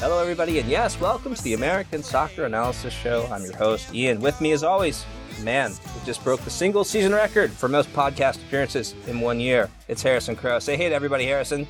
[0.00, 3.28] Hello, everybody, and yes, welcome to the American Soccer Analysis Show.
[3.30, 4.22] I'm your host, Ian.
[4.22, 5.04] With me, as always,
[5.42, 9.68] man who just broke the single season record for most podcast appearances in one year.
[9.88, 10.58] It's Harrison Crow.
[10.58, 11.68] Say hey to everybody, Harrison.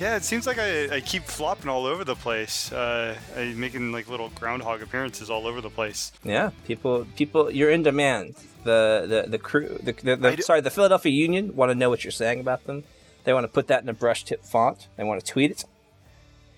[0.00, 2.72] Yeah, it seems like I, I keep flopping all over the place.
[2.72, 6.10] Uh, I'm making like little groundhog appearances all over the place.
[6.24, 8.34] Yeah, people, people, you're in demand.
[8.64, 12.02] The the the crew, the, the, the sorry, the Philadelphia Union want to know what
[12.02, 12.82] you're saying about them.
[13.22, 14.88] They want to put that in a brush tip font.
[14.96, 15.64] They want to tweet it.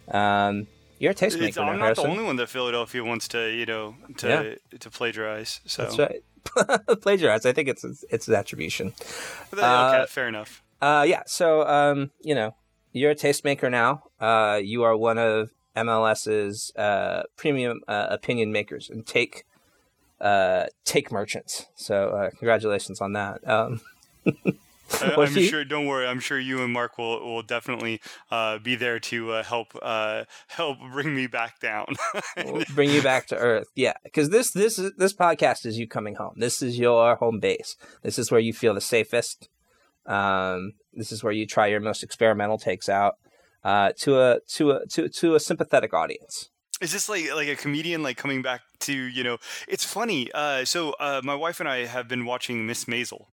[0.09, 0.69] Um,
[1.03, 2.05] you're a tastemaker, It's, I'm not Harrison.
[2.05, 5.61] the only one that Philadelphia wants to, you know, to to plagiarize.
[5.67, 6.23] So That's right.
[7.03, 7.45] Plagiarize.
[7.45, 8.93] I think it's it's an attribution.
[9.51, 10.63] But that- okay, Uh, fair enough.
[10.81, 11.23] Uh, yeah.
[11.27, 12.55] So, um, you know,
[12.93, 13.91] you're a tastemaker now.
[14.21, 19.45] Uh, you are one of MLS's uh, premium uh, opinion makers and take
[20.21, 21.67] uh, take merchants.
[21.75, 23.37] So, uh, congratulations on that.
[23.49, 23.81] Um,
[25.01, 25.65] I, was I'm he- sure.
[25.65, 26.07] Don't worry.
[26.07, 30.25] I'm sure you and Mark will will definitely uh, be there to uh, help uh,
[30.49, 31.95] help bring me back down.
[32.45, 33.69] we'll bring you back to earth.
[33.75, 36.35] Yeah, because this this this podcast is you coming home.
[36.37, 37.77] This is your home base.
[38.03, 39.49] This is where you feel the safest.
[40.07, 43.15] Um, this is where you try your most experimental takes out
[43.65, 46.51] uh, to a to a to to a sympathetic audience.
[46.81, 49.39] Is this like like a comedian like coming back to you know?
[49.69, 50.31] It's funny.
[50.33, 53.27] Uh, so uh, my wife and I have been watching Miss Maisel.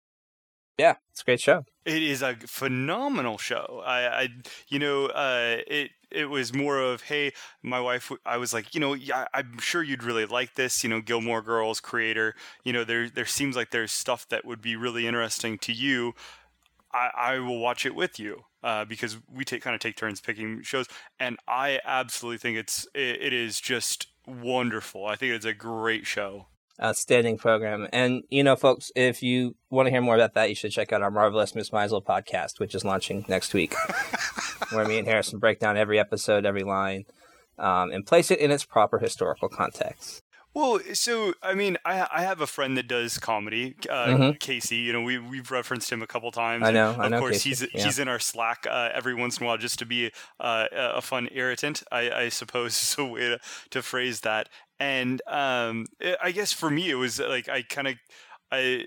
[0.78, 1.64] Yeah, it's a great show.
[1.84, 3.82] It is a phenomenal show.
[3.84, 4.28] I, I
[4.68, 8.12] you know, uh, it it was more of hey, my wife.
[8.24, 10.84] I was like, you know, yeah, I'm sure you'd really like this.
[10.84, 12.34] You know, Gilmore Girls creator.
[12.62, 16.14] You know, there there seems like there's stuff that would be really interesting to you.
[16.92, 20.20] I, I will watch it with you uh, because we take kind of take turns
[20.20, 20.86] picking shows,
[21.18, 25.06] and I absolutely think it's it, it is just wonderful.
[25.06, 26.46] I think it's a great show.
[26.80, 27.88] Outstanding program.
[27.92, 30.92] And, you know, folks, if you want to hear more about that, you should check
[30.92, 33.74] out our Marvelous Miss Maisel podcast, which is launching next week,
[34.70, 37.04] where me and Harrison break down every episode, every line,
[37.58, 40.22] um, and place it in its proper historical context.
[40.54, 44.40] Well, so I mean, I I have a friend that does comedy, uh, Mhm.
[44.40, 44.76] Casey.
[44.76, 46.64] You know, we we've referenced him a couple times.
[46.64, 47.84] I know, I Of know course, Casey, he's yeah.
[47.84, 50.10] he's in our Slack uh, every once in a while just to be
[50.40, 51.82] uh, a a fun irritant.
[51.92, 53.38] I, I suppose is a way to,
[53.70, 54.48] to phrase that.
[54.80, 57.94] And um, I I guess for me, it was like I kind of
[58.50, 58.84] I.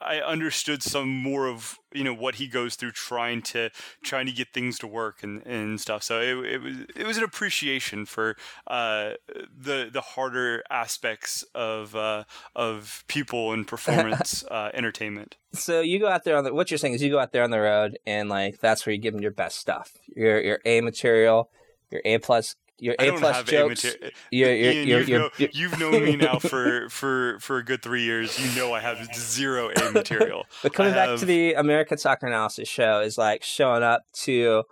[0.00, 3.70] I understood some more of you know what he goes through trying to
[4.04, 6.04] trying to get things to work and, and stuff.
[6.04, 8.36] So it, it was it was an appreciation for
[8.68, 12.22] uh, the the harder aspects of uh,
[12.54, 15.36] of people and performance uh, entertainment.
[15.52, 17.42] So you go out there on the, what you're saying is you go out there
[17.42, 19.92] on the road and like, that's where you give them your best stuff.
[20.14, 21.50] Your, your A material,
[21.90, 23.84] your A plus, your A plus have jokes.
[23.84, 24.10] a material.
[24.30, 27.64] your- your- Ian, your- you've, your- know- you've known me now for, for, for a
[27.64, 28.38] good three years.
[28.38, 30.46] You know I have zero A material.
[30.62, 34.62] But coming I back to the American Soccer Analysis show is like showing up to,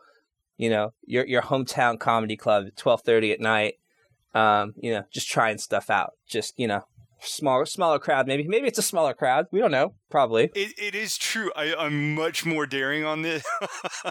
[0.56, 3.74] you know, your your hometown comedy club at twelve thirty at night.
[4.34, 6.12] Um, you know, just trying stuff out.
[6.28, 6.82] Just you know,
[7.20, 8.26] smaller smaller crowd.
[8.26, 9.46] Maybe maybe it's a smaller crowd.
[9.50, 9.94] We don't know.
[10.10, 10.50] Probably.
[10.54, 11.50] It, it is true.
[11.56, 13.44] I, I'm much more daring on this.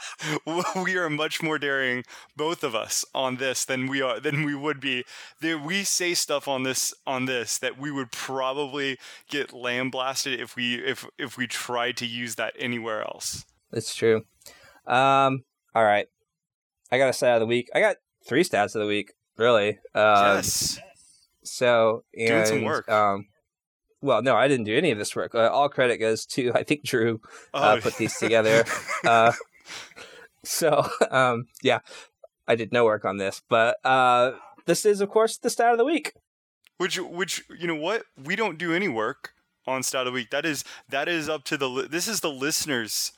[0.76, 2.04] we are much more daring,
[2.36, 5.04] both of us, on this than we are than we would be.
[5.42, 8.98] There, we say stuff on this on this that we would probably
[9.30, 13.46] get lambasted if we if if we tried to use that anywhere else.
[13.72, 14.24] It's true.
[14.88, 15.44] Um.
[15.74, 16.08] All right.
[16.92, 17.70] I got a stat of the week.
[17.74, 19.14] I got three stats of the week.
[19.38, 19.72] Really.
[19.94, 20.80] Um, yes.
[21.46, 22.90] So and, Doing some work.
[22.90, 23.28] Um.
[24.02, 25.34] Well, no, I didn't do any of this work.
[25.34, 27.22] Uh, all credit goes to I think Drew
[27.54, 27.82] uh, Oh.
[27.82, 28.64] put these together.
[29.04, 29.32] uh,
[30.44, 31.80] so, um, yeah,
[32.48, 34.34] I did no work on this, but uh,
[34.66, 36.14] this is, of course, the stat of the week.
[36.78, 39.32] which which you know what we don't do any work
[39.66, 40.30] on stat of the week.
[40.30, 43.12] That is that is up to the li- this is the listeners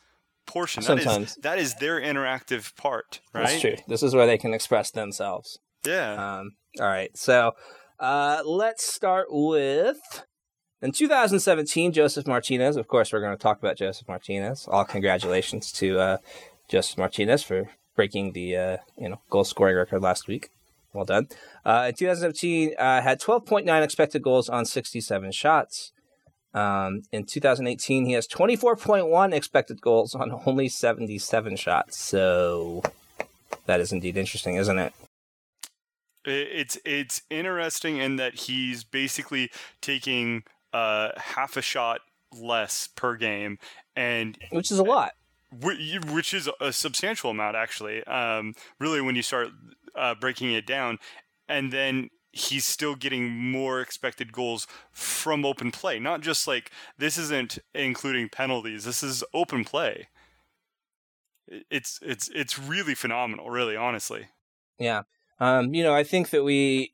[0.45, 0.83] portion.
[0.83, 1.35] That is Sometimes.
[1.41, 3.47] that is their interactive part, right?
[3.47, 3.75] That's true.
[3.87, 5.59] This is where they can express themselves.
[5.85, 6.37] Yeah.
[6.39, 7.53] Um, all right, so
[7.99, 9.97] uh, let's start with.
[10.81, 12.75] In 2017, Josef Martinez.
[12.77, 14.67] Of course, we're going to talk about Josef Martinez.
[14.69, 16.17] All congratulations to uh,
[16.69, 20.49] Josef Martinez for breaking the uh, you know goal scoring record last week.
[20.93, 21.27] Well done.
[21.65, 25.91] Uh, in 2017, uh, had 12.9 expected goals on 67 shots.
[26.53, 31.99] Um, in 2018, he has 24.1 expected goals on only 77 shots.
[31.99, 32.81] So
[33.65, 34.93] that is indeed interesting, isn't it?
[36.27, 39.49] It's it's interesting in that he's basically
[39.81, 40.43] taking
[40.73, 42.01] uh, half a shot
[42.37, 43.57] less per game,
[43.95, 45.13] and which is a lot.
[45.61, 48.03] which is a substantial amount actually.
[48.03, 49.49] Um, really, when you start
[49.95, 50.99] uh, breaking it down,
[51.47, 55.99] and then he's still getting more expected goals from open play.
[55.99, 58.83] Not just like this isn't including penalties.
[58.83, 60.09] This is open play.
[61.47, 63.49] It's it's it's really phenomenal.
[63.49, 64.27] Really, honestly.
[64.77, 65.03] Yeah.
[65.39, 66.93] Um, you know, I think that we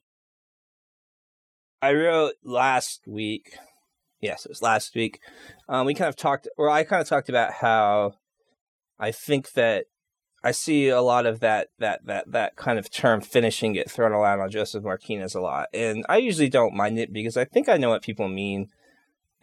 [1.82, 3.58] I wrote last week.
[4.22, 5.20] Yes, it was last week.
[5.68, 8.14] Um, we kind of talked or I kind of talked about how
[9.00, 9.86] I think that
[10.44, 14.12] I see a lot of that that that that kind of term finishing get thrown
[14.12, 15.70] around on Josef Martinez a lot.
[15.74, 18.70] And I usually don't mind it because I think I know what people mean.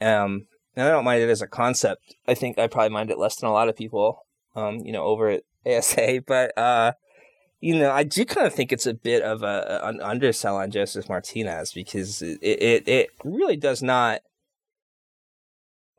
[0.00, 0.46] Um
[0.76, 2.14] and I don't mind it as a concept.
[2.28, 4.24] I think I probably mind it less than a lot of people,
[4.54, 6.22] um, you know, over at ASA.
[6.26, 6.92] But uh
[7.60, 10.70] you know, I do kind of think it's a bit of a an undersell on
[10.70, 14.20] Josef Martinez because it it, it really does not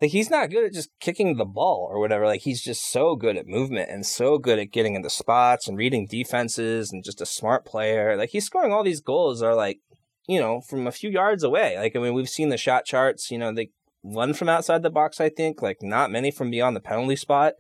[0.02, 2.26] like he's not good at just kicking the ball or whatever.
[2.26, 5.78] Like he's just so good at movement and so good at getting into spots and
[5.78, 8.18] reading defenses and just a smart player.
[8.18, 9.80] Like he's scoring all these goals are like,
[10.28, 11.78] you know, from a few yards away.
[11.78, 13.30] Like I mean, we've seen the shot charts.
[13.30, 13.70] You know, they
[14.02, 15.22] one from outside the box.
[15.22, 17.54] I think like not many from beyond the penalty spot.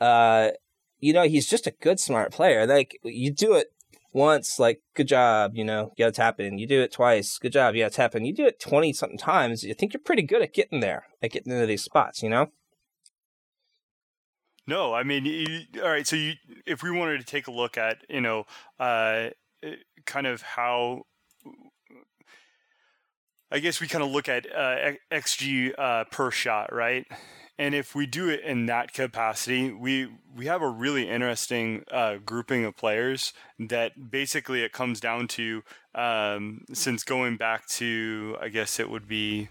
[0.00, 0.52] Uh,
[1.00, 2.66] you know, he's just a good, smart player.
[2.66, 3.68] Like you do it
[4.12, 6.58] once, like good job, you know, you got to tap in.
[6.58, 8.24] You do it twice, good job, you got to tap in.
[8.24, 11.30] You do it twenty something times, you think you're pretty good at getting there, at
[11.30, 12.48] getting into these spots, you know.
[14.66, 16.06] No, I mean, you, all right.
[16.06, 16.34] So you,
[16.66, 18.44] if we wanted to take a look at, you know,
[18.78, 19.28] uh,
[20.04, 21.04] kind of how,
[23.50, 27.06] I guess we kind of look at uh, xG uh, per shot, right?
[27.58, 32.16] And if we do it in that capacity, we we have a really interesting uh,
[32.24, 35.64] grouping of players that basically it comes down to
[35.94, 39.48] um, since going back to I guess it would be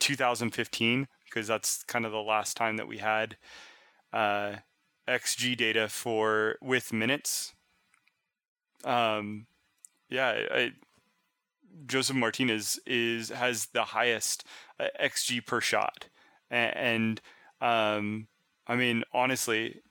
[0.00, 3.36] 2015 because that's kind of the last time that we had
[4.12, 4.56] uh,
[5.08, 7.54] XG data for with minutes.
[8.84, 9.46] Um,
[10.08, 10.72] yeah, I,
[11.86, 14.44] Josef Martinez is has the highest
[14.80, 16.06] uh, XG per shot,
[16.50, 17.20] and
[17.60, 18.28] um,
[18.66, 19.82] I mean honestly,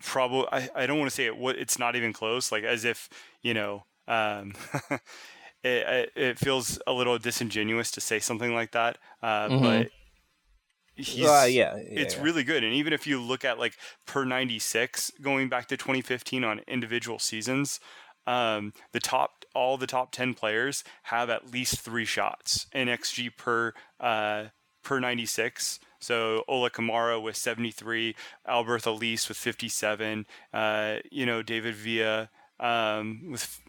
[0.00, 1.36] probably I, I don't want to say it.
[1.36, 2.50] What it's not even close.
[2.52, 3.08] Like as if
[3.42, 3.84] you know.
[4.06, 4.52] Um,
[5.64, 9.62] it, it feels a little disingenuous to say something like that, uh, Mhm.
[9.62, 9.90] but
[10.94, 12.22] he's Uh, yeah, yeah, it's yeah.
[12.22, 12.62] really good.
[12.64, 13.76] And even if you look at like
[14.06, 17.80] per 96 going back to 2015 on individual seasons,
[18.26, 23.30] um, the top all the top 10 players have at least three shots in XG
[23.30, 24.46] per uh,
[24.84, 25.80] per 96.
[25.98, 28.14] So Ola Kamara with 73,
[28.46, 32.28] Alberth Elis with 57, uh, you know David Villa
[32.60, 33.60] um, with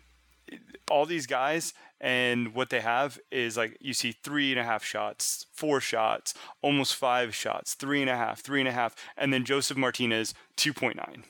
[0.91, 4.83] all these guys and what they have is like you see three and a half
[4.83, 9.33] shots four shots almost five shots three and a half three and a half and
[9.33, 11.23] then josef martinez 2.9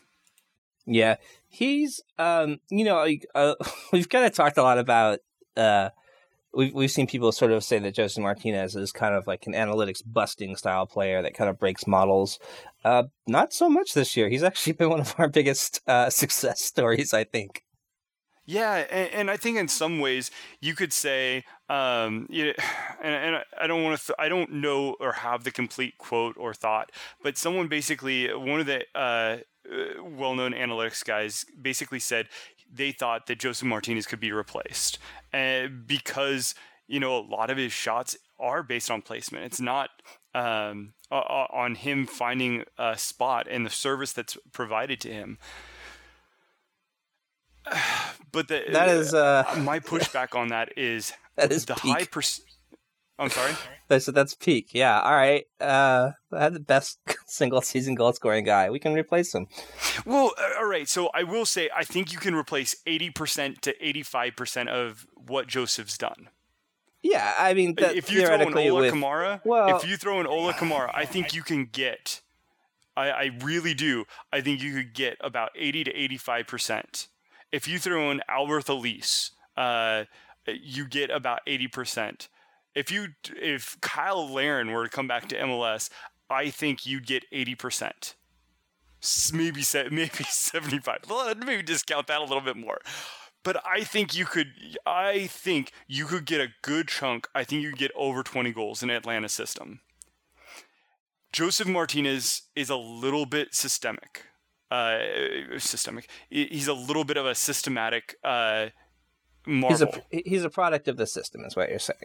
[0.85, 1.15] Yeah,
[1.47, 3.55] he's um, you know, uh,
[3.91, 5.19] we've kind of talked a lot about
[5.57, 5.89] uh,
[6.56, 9.54] we've we've seen people sort of say that Josef Martinez is kind of like an
[9.54, 12.40] analytics busting style player that kind of breaks models.
[12.84, 14.30] Uh, not so much this year.
[14.30, 17.64] He's actually been one of our biggest uh, success stories, I think.
[18.47, 20.30] Yeah, and, and I think in some ways
[20.62, 22.54] you could say, um, you
[23.02, 26.35] and, and I don't want to, th- I don't know or have the complete quote
[26.38, 26.92] or thought,
[27.24, 29.38] but someone basically, one of the uh,
[29.71, 32.28] uh, well-known analytics guys, basically said
[32.72, 34.98] they thought that Josef Martinez could be replaced,
[35.34, 36.56] uh, because
[36.88, 39.45] you know a lot of his shots are based on placement.
[39.45, 39.90] It's not
[40.34, 45.38] um, on him finding a spot and the service that's provided to him.
[48.31, 51.92] But the, That is uh, my pushback on that is that is the peak.
[51.94, 52.42] high perc-
[53.18, 53.54] I'm sorry.
[53.88, 54.69] That's that's peak.
[54.74, 55.00] Yeah.
[55.00, 55.45] All right.
[55.62, 58.72] Uh, I had the best single season goal scoring guy.
[58.72, 59.45] We can replace him.
[60.07, 60.90] Well, all right.
[60.90, 66.00] So I will say I think you can replace 80% to 85% of what Josef's
[66.00, 66.30] done.
[67.04, 67.31] Yeah.
[67.38, 70.26] I mean, that if you throw an Ola with Kamara, well- if you throw an
[70.26, 72.22] Ola Kamara, I think you can get.
[72.98, 74.06] I, I really do.
[74.34, 77.07] I think you could get about 80 to 85%.
[77.52, 80.06] If you throw in Alberth Elis, uh,
[80.48, 82.30] you get about 80%.
[82.75, 85.89] If you if Cyle Larin were to come back to MLS,
[86.29, 88.13] I think you'd get 80%.
[89.33, 90.99] Maybe se- maybe 75.
[91.09, 92.79] Well, maybe discount that a little bit more.
[93.44, 94.53] But I think you could
[94.85, 97.27] I think you could get a good chunk.
[97.35, 99.81] I think you could get over 20 goals in Atlanta system.
[101.31, 104.23] Joseph Martinez is a little bit systemic.
[104.71, 104.99] Uh,
[105.57, 106.09] systemic.
[106.29, 108.67] He's a little bit of a systematic uh,
[109.45, 111.99] He's a he's a product of the system, is what you're saying.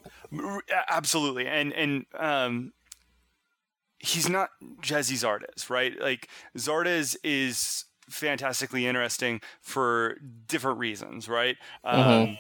[0.89, 2.73] Absolutely, and and um,
[3.99, 4.51] he's not
[4.83, 5.99] Gyasi Zardes, right?
[6.01, 10.17] Like Zardes is fantastically interesting for
[10.47, 11.57] different reasons, right?
[11.85, 12.39] Um,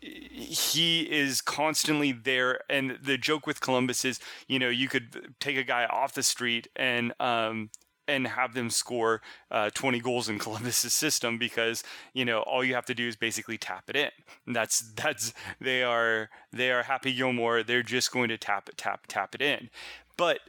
[0.00, 4.18] he is constantly there, and the joke with Columbus is,
[4.48, 7.70] you know, you could take a guy off the street and um,
[8.08, 11.82] and have them score uh, 20 goals in Columbus's system because
[12.12, 14.10] you know all you have to do is basically tap it in.
[14.46, 17.62] And that's that's they are they are Happy Gilmore.
[17.62, 19.70] They're just going to tap it tap tap it in.
[20.16, 20.40] But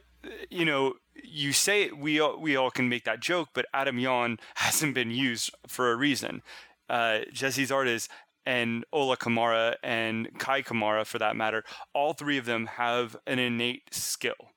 [0.50, 4.38] you know you say we all, we all can make that joke, but Adam Jahn
[4.56, 6.42] hasn't been used for a reason.
[6.88, 8.08] Uh, Gyasi Zardes
[8.44, 13.38] and Ola Kamara and Kei Kamara, for that matter, all three of them have an
[13.38, 14.50] innate skill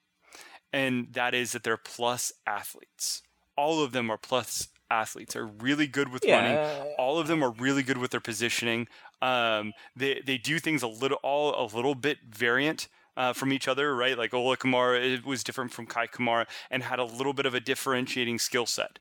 [0.73, 3.21] and that is that they're plus athletes.
[3.55, 5.33] All of them are plus athletes.
[5.33, 6.57] They're really good with running.
[6.97, 8.87] All of them are really good with their positioning.
[9.21, 12.87] Um, they they do things a little all a little bit variant.
[13.15, 14.15] Uh, from each other, right?
[14.15, 17.55] Like Ola Kamara it was different from Kei Kamara and had a little bit of
[17.55, 18.99] a differentiating skill set.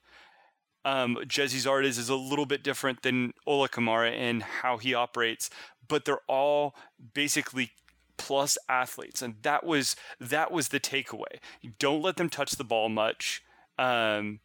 [0.86, 5.50] Um, Gyasi Zardes is a little bit different than Ola Kamara in how he operates,
[5.86, 6.74] but they're all
[7.12, 7.72] basically
[8.16, 11.40] plus athletes, and that was that was the takeaway.
[11.78, 13.42] Don't let them touch the ball much.
[13.78, 14.40] Um,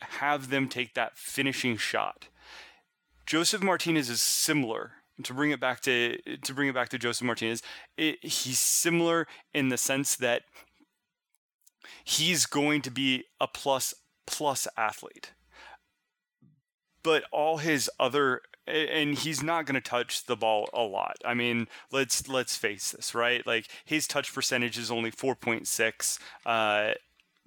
[0.00, 2.28] have them take that finishing shot.
[3.24, 4.92] Josef Martinez is similar.
[5.22, 7.62] To bring it back to to bring it back to Josef Martinez,
[7.96, 10.42] it, he's similar in the sense that
[12.04, 13.94] he's going to be a plus
[14.26, 15.32] plus athlete
[17.06, 21.16] but all his other and he's not going to touch the ball a lot.
[21.24, 23.46] I mean, let's let's face this, right?
[23.46, 26.94] Like his touch percentage is only 4.6 uh,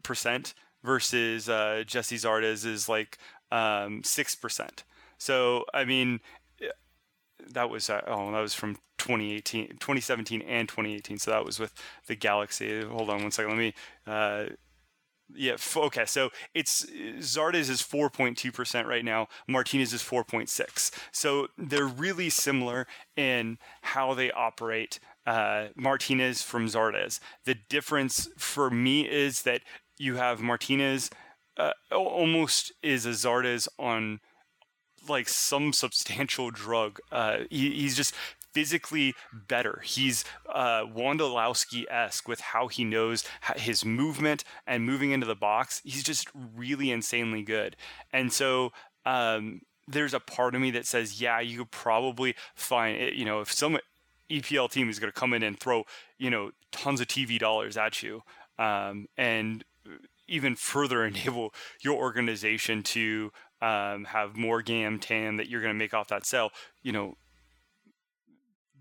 [0.04, 3.18] percent versus uh, Gyasi Zardes is like
[3.52, 4.84] um, six percent.
[5.18, 6.22] So I mean,
[7.52, 11.18] that was uh, oh that was from 2018, 2017 and 2018.
[11.18, 11.74] So that was with
[12.08, 12.84] the Galaxy.
[12.84, 13.52] Hold on one second.
[13.52, 13.74] Let me.
[15.34, 15.54] Yeah.
[15.54, 16.06] f- Okay.
[16.06, 19.28] So it's Zardes is 4.2 percent right now.
[19.48, 20.92] Martinez is 4.6.
[21.12, 25.00] So they're really similar in how they operate.
[25.26, 27.20] Uh, Martinez from Zardes.
[27.46, 29.62] The difference for me is that
[29.98, 31.12] you have Martinez
[31.58, 34.22] uh, almost is a Zardes on
[35.08, 37.00] like some substantial drug.
[37.12, 38.16] Uh, he, he's just
[38.60, 39.16] physically
[39.48, 39.82] better.
[39.86, 43.24] He's uh, Wondolowski esque with how he knows
[43.56, 45.82] his movement and moving into the box.
[45.86, 47.78] He's just really insanely good.
[48.12, 48.74] And so
[49.06, 53.14] um, there's a part of me that says, yeah, you could probably find it.
[53.14, 53.80] You know, if some
[54.30, 55.86] EPL team is going to come in and throw,
[56.18, 58.24] you know, tons of TV dollars at you,
[58.58, 59.64] um, and
[60.28, 65.80] even further enable your organization to um, have more GAM TAM that you're going to
[65.80, 66.50] make off that sale,
[66.84, 67.16] you know,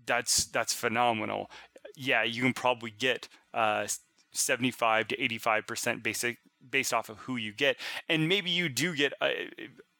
[0.09, 1.49] that's that's phenomenal.
[1.95, 3.87] Yeah, you can probably get uh,
[4.31, 6.39] 75 to 85 percent basic
[6.69, 7.77] based off of who you get,
[8.09, 9.49] and maybe you do get a,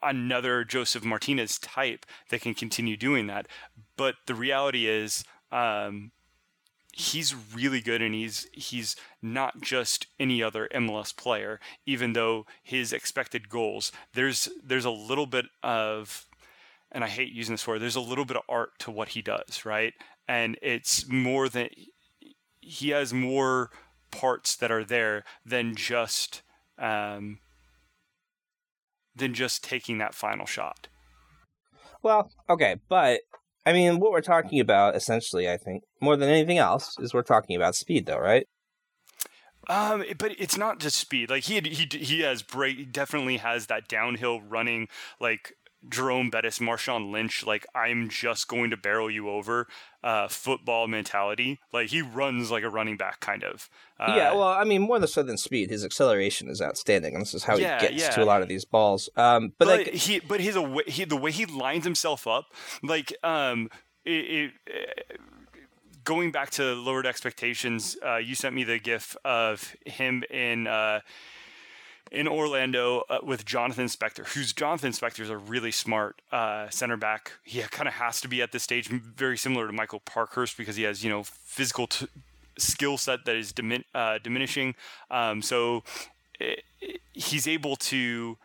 [0.02, 3.48] another Josef Martinez type that can continue doing that.
[3.96, 6.12] But the reality is, um,
[6.92, 12.92] he's really good and he's he's not just any other MLS player even though his
[12.92, 16.26] expected goals there's there's a little bit of
[16.92, 19.22] and I hate using this word there's a little bit of art to what he
[19.22, 19.94] does right
[20.28, 21.70] and it's more than
[22.62, 23.70] he has more
[24.12, 26.42] parts that are there than just
[26.78, 27.40] um
[29.16, 30.88] than just taking that final shot
[32.02, 33.22] Well, okay, but
[33.66, 37.22] I mean, what we're talking about essentially, I think, more than anything else, is we're
[37.24, 38.48] talking about speed, though, right?
[39.68, 41.30] Um, but it's not just speed.
[41.30, 42.78] Like he had, he he has break.
[42.78, 44.88] He definitely has that downhill running
[45.20, 45.54] like
[45.88, 47.46] Jerome Bettis, Marshawn Lynch.
[47.46, 49.68] Like I'm just going to barrel you over.
[50.04, 51.60] Uh, football mentality.
[51.74, 53.70] Like he runs like a running back, kind of.
[54.00, 57.22] Uh, yeah, well, I mean, more than so than speed, his acceleration is outstanding, and
[57.22, 58.10] this is how Yeah, he gets yeah.
[58.12, 59.10] to a lot of these balls.
[59.18, 60.58] Um, but, but like, he but his
[60.88, 62.46] he the way he lines himself up
[62.84, 63.70] like um
[64.06, 65.20] it, it,
[66.04, 71.00] going back to lowered expectations uh, you sent me the gif of him in uh
[72.12, 76.98] in Orlando uh, with Jonathan Spector, who's Jonathan Spector is a really smart uh, center
[76.98, 77.34] back.
[77.44, 80.76] He kind of has to be at this stage, very similar to Michael Parkhurst because
[80.76, 82.08] he has you know physical t-
[82.58, 84.76] skill set that is dimin- uh, diminishing.
[85.12, 85.84] Um, so
[86.42, 88.38] i i- he's able to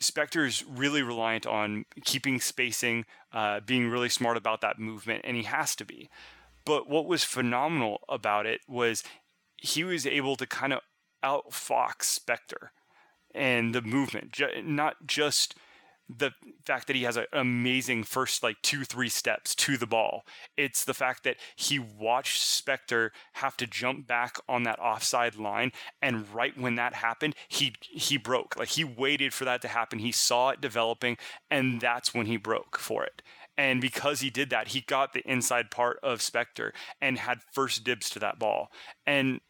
[0.00, 5.42] Spector's really reliant on keeping spacing, uh, being really smart about that movement, and he
[5.42, 6.08] has to be.
[6.64, 9.02] But what was phenomenal about it was
[9.56, 10.80] he was able to kind of
[11.24, 12.68] outfox Spector
[13.34, 15.54] and the movement, not just
[16.08, 16.32] the
[16.64, 20.24] fact that he has an amazing first like two three steps to the ball.
[20.56, 25.72] It's the fact that he watched Spector have to jump back on that offside line,
[26.00, 28.58] and right when that happened, he he broke.
[28.58, 29.98] Like he waited for that to happen.
[29.98, 31.18] He saw it developing,
[31.50, 33.22] and that's when he broke for it.
[33.58, 36.70] And because he did that, he got the inside part of Spector
[37.00, 38.70] and had first dibs to that ball.
[39.04, 39.40] And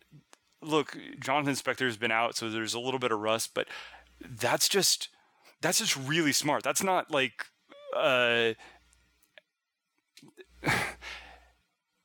[0.62, 3.68] look, Jonathan Spector has been out, so there's a little bit of rust, but
[4.20, 5.08] that's just
[5.60, 6.62] that's just really smart.
[6.62, 7.46] That's not like
[7.96, 8.52] uh,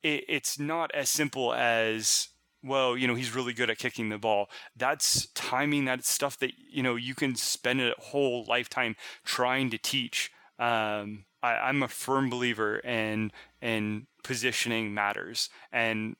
[0.02, 2.28] it, it's not as simple as
[2.64, 4.48] well, you know, he's really good at kicking the ball.
[4.74, 5.84] That's timing.
[5.84, 10.32] That's stuff that you know you can spend a whole lifetime trying to teach.
[10.58, 16.16] Um, I, I'm a firm believer in in positioning matters, and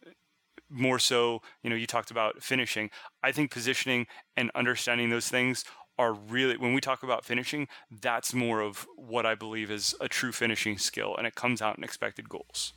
[0.70, 2.90] more so, you know, you talked about finishing.
[3.22, 4.06] I think positioning
[4.36, 5.64] and understanding those things
[5.98, 10.08] are really when we talk about finishing, that's more of what I believe is a
[10.08, 12.72] true finishing skill, and it comes out in expected goals.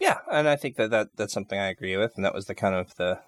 [0.00, 2.54] Yeah, and I think that, that that's something I agree with, and that was the
[2.54, 3.20] kind of the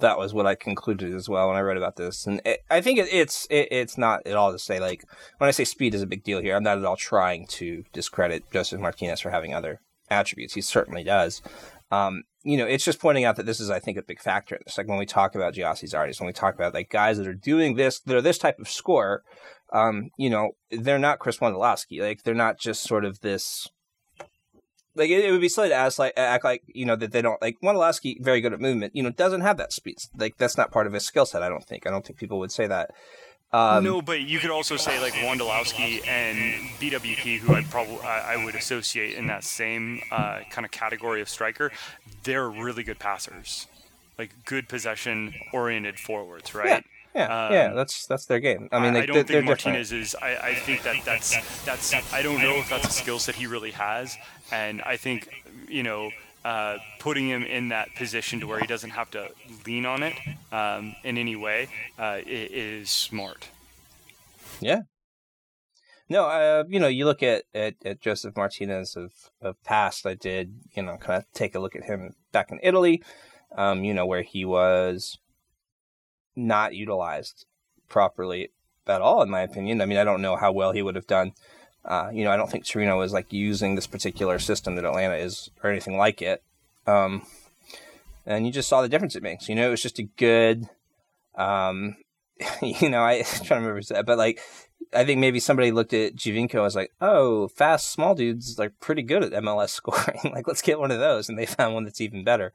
[0.00, 2.26] that was what I concluded as well when I read about this.
[2.26, 5.04] And it, I think it, it's it, it's not at all to say like
[5.38, 7.84] when I say speed is a big deal here, I'm not at all trying to
[7.92, 10.54] discredit Josef Martinez for having other attributes.
[10.54, 11.40] He certainly does.
[11.90, 14.56] Um, you know, it's just pointing out that this is, I think, a big factor.
[14.62, 17.26] It's like when we talk about Gyasi Zardes, when we talk about like guys that
[17.26, 19.22] are doing this, that are this type of score,
[19.72, 22.00] um, you know, they're not Chris Wondolowski.
[22.00, 23.68] Like they're not just sort of this
[24.94, 27.22] like it, it, would be silly to ask like act like you know that they
[27.22, 30.56] don't like Wondolowski very good at movement you know doesn't have that speed like that's
[30.56, 32.66] not part of his skill set I don't think I don't think people would say
[32.66, 32.90] that
[33.52, 36.38] um, no but you could also say like Wondolowski and
[36.80, 41.20] BWP who I'd probably I, I would associate in that same uh, kind of category
[41.20, 41.70] of striker
[42.22, 43.66] they're really good passers
[44.18, 46.80] like good possession oriented forwards right yeah.
[47.14, 48.68] Yeah, um, yeah, that's that's their game.
[48.70, 50.04] I mean, they, I don't think Martinez different.
[50.04, 50.14] is.
[50.14, 51.92] I, I think that that's that's.
[52.12, 54.16] I don't know if that's a skill set he really has,
[54.52, 55.28] and I think
[55.68, 56.12] you know
[56.44, 59.30] uh, putting him in that position to where he doesn't have to
[59.66, 60.14] lean on it
[60.52, 63.48] um, in any way uh, is smart.
[64.60, 64.82] Yeah.
[66.08, 70.06] No, uh, you know, you look at, at, at Josef Martinez of, of past.
[70.06, 73.02] I did, you know, kind of take a look at him back in Italy,
[73.56, 75.18] um, you know, where he was
[76.34, 77.46] not utilized
[77.88, 78.50] properly
[78.88, 79.80] at all, in my opinion.
[79.80, 81.32] I mean, I don't know how well he would have done.
[81.84, 85.14] Uh, you know, I don't think Torino is like using this particular system that Atlanta
[85.14, 86.42] is or anything like it.
[86.86, 87.22] Um,
[88.26, 89.48] and you just saw the difference it makes.
[89.48, 90.68] You know, it was just a good,
[91.34, 91.96] um,
[92.62, 94.40] you know, I, am trying to remember that, but like,
[94.92, 99.02] I think maybe somebody looked at Giovinco as like, oh, fast small dudes like pretty
[99.02, 100.32] good at MLS scoring.
[100.32, 102.52] like, let's get one of those, and they found one that's even better.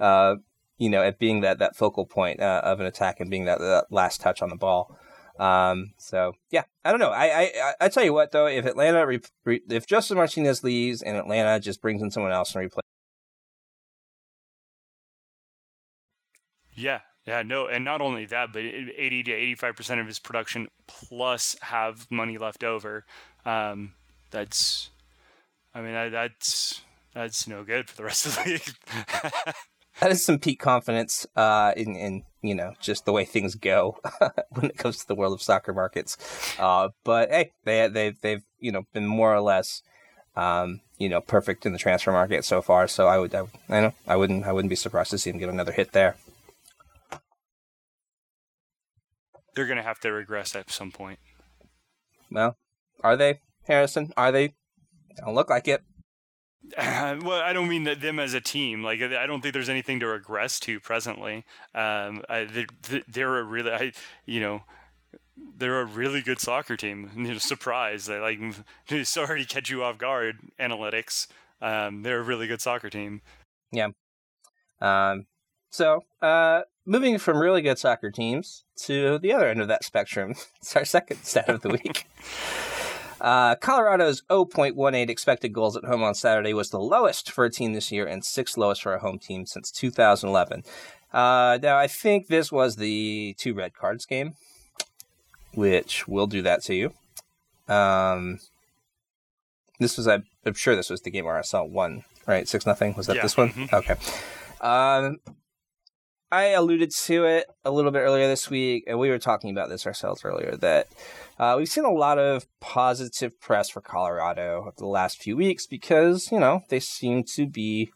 [0.00, 0.36] Uh,
[0.78, 3.58] you know, at being that that focal point uh, of an attack and being that,
[3.58, 4.98] that last touch on the ball.
[5.38, 7.10] Um, so yeah, I don't know.
[7.10, 11.02] I, I I tell you what though, if Atlanta re- re- if Justin Martinez leaves
[11.02, 12.82] and Atlanta just brings in someone else and replace.
[16.74, 20.68] Yeah, yeah, no, and not only that, but 80 to 85 percent of his production
[20.86, 23.04] plus have money left over.
[23.44, 23.94] Um,
[24.30, 24.90] that's,
[25.74, 26.82] I mean, that, that's
[27.14, 29.54] that's no good for the rest of the league.
[30.00, 33.98] that is some peak confidence uh, in, in you know just the way things go
[34.50, 36.16] when it comes to the world of soccer markets.
[36.58, 39.82] Uh, but hey, they they they've you know been more or less
[40.36, 42.88] um, you know perfect in the transfer market so far.
[42.88, 45.40] So I would I, I know I wouldn't I wouldn't be surprised to see them
[45.40, 46.16] get another hit there.
[49.54, 51.18] They're gonna have to regress at some point.
[52.30, 52.56] Well,
[53.02, 54.12] are they Harrison?
[54.16, 54.54] Are they?
[55.16, 55.82] Don't look like it.
[56.78, 58.82] well, I don't mean that them as a team.
[58.82, 61.44] Like, I don't think there's anything to regress to presently.
[61.74, 63.92] Um, I, they're, they're a really, I,
[64.24, 64.62] you know,
[65.56, 67.10] they're a really good soccer team.
[67.16, 68.06] You know, surprise!
[68.08, 68.38] They like
[69.06, 70.38] sorry to catch you off guard.
[70.60, 71.26] Analytics.
[71.60, 73.22] Um, they're a really good soccer team.
[73.72, 73.88] Yeah.
[74.80, 75.26] Um.
[75.70, 80.34] So, uh, moving from really good soccer teams to the other end of that spectrum,
[80.60, 82.06] it's our second stat of the week.
[83.26, 87.72] Uh, Colorado's 0.18 expected goals at home on Saturday was the lowest for a team
[87.72, 90.62] this year and sixth lowest for a home team since 2011.
[91.12, 94.34] Uh, now, I think this was the two red cards game,
[95.54, 96.92] which will do that to you.
[97.66, 98.38] Um,
[99.80, 102.46] this was, I'm sure this was the game where I saw one, right?
[102.46, 102.94] Six nothing.
[102.94, 103.22] Was that yeah.
[103.22, 103.48] this one?
[103.50, 103.74] Mm-hmm.
[103.74, 103.96] Okay.
[104.60, 105.16] Um,
[106.30, 109.68] I alluded to it a little bit earlier this week, and we were talking about
[109.68, 110.86] this ourselves earlier that
[111.38, 115.66] uh, we've seen a lot of positive press for Colorado over the last few weeks
[115.66, 117.90] because, you know, they seem to be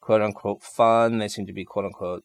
[0.00, 1.18] quote unquote fun.
[1.18, 2.24] They seem to be quote unquote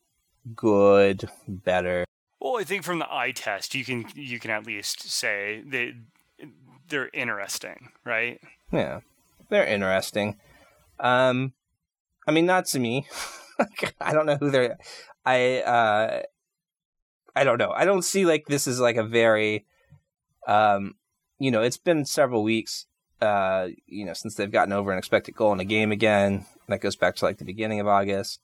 [0.55, 2.05] good, better.
[2.39, 5.93] Well, I think from the eye test, you can you can at least say that
[6.87, 8.39] they're interesting, right?
[8.71, 9.01] Yeah,
[9.49, 10.37] they're interesting.
[10.99, 11.53] Um,
[12.27, 13.07] I mean, not to me.
[14.01, 14.77] I don't know who they're.
[15.25, 16.23] I uh,
[17.35, 17.71] I don't know.
[17.71, 19.65] I don't see like this is like a very,
[20.47, 20.95] um,
[21.39, 22.85] you know, it's been several weeks,
[23.21, 26.45] uh, you know, since they've gotten over an expected goal in a game again.
[26.67, 28.39] That goes back to like the beginning of August.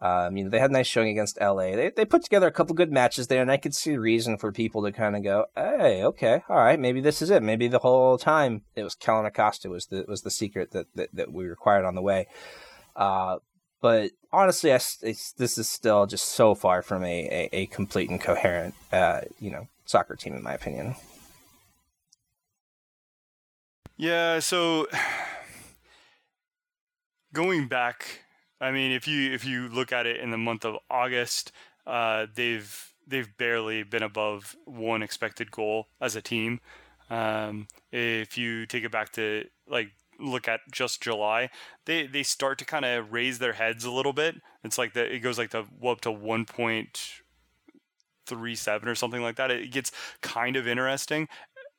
[0.00, 1.74] Um, you know, they had a nice showing against LA.
[1.74, 4.52] They they put together a couple good matches there, and I could see reason for
[4.52, 7.42] people to kind of go, "Hey, okay, all right, maybe this is it.
[7.42, 11.08] Maybe the whole time it was Kellyn Acosta was the was the secret that that,
[11.14, 12.26] that we required on the way."
[12.94, 13.38] Uh,
[13.80, 18.20] but honestly, I, this is still just so far from a, a, a complete and
[18.20, 20.94] coherent, uh, you know, soccer team, in my opinion.
[23.96, 24.86] Yeah, so
[27.32, 28.20] going back,
[28.60, 31.52] I mean, if you if you look at it in the month of August,
[31.86, 36.60] uh, they've they've barely been above one expected goal as a team.
[37.08, 41.48] Um, if you take it back to like look at just July,
[41.86, 44.36] they they start to kind of raise their heads a little bit.
[44.62, 47.22] It's like the it goes like the up to one point
[48.26, 49.50] three seven or something like that.
[49.50, 51.28] It gets kind of interesting,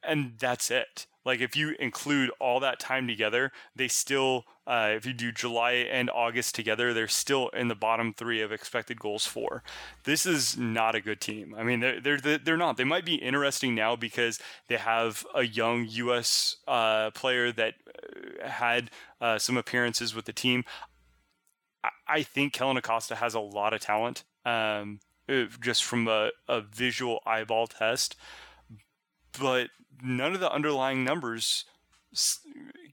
[0.03, 1.06] and that's it.
[1.28, 5.74] Like if you include all that time together, they still, uh, if you do July
[5.74, 9.62] and August together, they're still in the bottom three of expected goals for.
[10.06, 11.54] This is not a good team.
[11.58, 12.78] I mean, they're they're they're not.
[12.78, 16.56] They might be interesting now because they have a young U.S.
[16.66, 17.74] Uh, player that
[18.42, 20.63] uh, had uh, some appearances with the team.
[21.84, 24.24] I, I think Kellyn Acosta has a lot of talent.
[24.46, 25.02] Um,
[25.60, 28.16] just from a, a visual eyeball test
[29.40, 29.70] but
[30.02, 31.66] none of the underlying numbers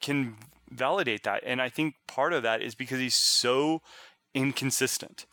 [0.01, 0.37] can
[0.71, 1.43] validate that.
[1.47, 3.83] And I think part of that is because he's so
[4.35, 5.27] inconsistent.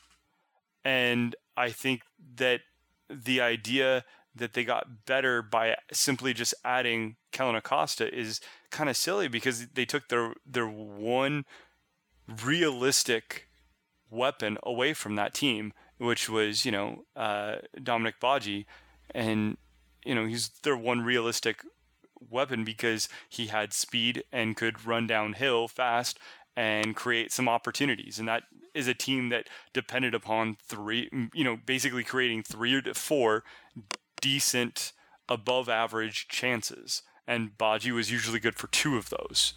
[0.83, 2.01] And I think
[2.35, 2.61] that
[3.09, 4.03] the idea
[4.35, 9.67] that they got better by simply just adding Kellyn Acosta is kind of silly because
[9.67, 11.45] they took their their one
[12.43, 13.47] realistic
[14.09, 18.65] weapon away from that team, which was you know uh, Dominique Badji,
[19.13, 19.57] and
[20.03, 21.63] you know, he's their one realistic
[22.29, 26.19] weapon because he had speed and could run downhill fast
[26.55, 28.19] and create some opportunities.
[28.19, 32.93] And that is a team that depended upon three, you know, basically creating three or
[32.93, 33.43] four
[34.21, 34.93] decent
[35.27, 37.01] above average chances.
[37.27, 39.53] And Badji was usually good for two of those.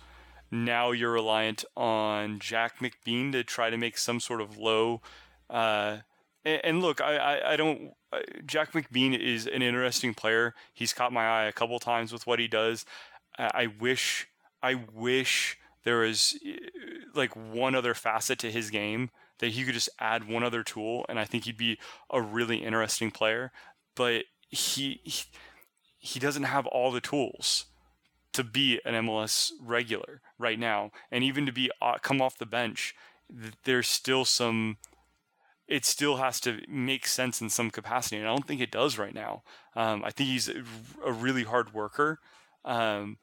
[0.51, 5.01] Now you're reliant on Jack McBean to try to make some sort of low.
[5.51, 5.99] Uh,
[6.45, 7.93] and, and look, I, I, I don't
[8.47, 10.55] Jack McBean is an interesting player.
[10.73, 12.85] He's caught my eye a couple times with what he does.
[13.39, 14.29] I wish
[14.63, 16.39] I wish there was
[17.15, 21.05] like one other facet to his game that he could just add one other tool,
[21.09, 21.79] and I think he'd be
[22.11, 23.53] a really interesting player.
[23.95, 25.25] But he he,
[25.99, 27.67] he doesn't have all the tools
[28.33, 32.47] to be an MLS regular right now, and even to be uh, come off the
[32.47, 32.95] bench,
[33.65, 34.79] there's still some
[35.67, 38.17] it still has to make sense in some capacity.
[38.17, 39.43] And I don't think it does right now.
[39.75, 42.19] Um, I think he's a really hard worker.
[42.65, 43.19] Um,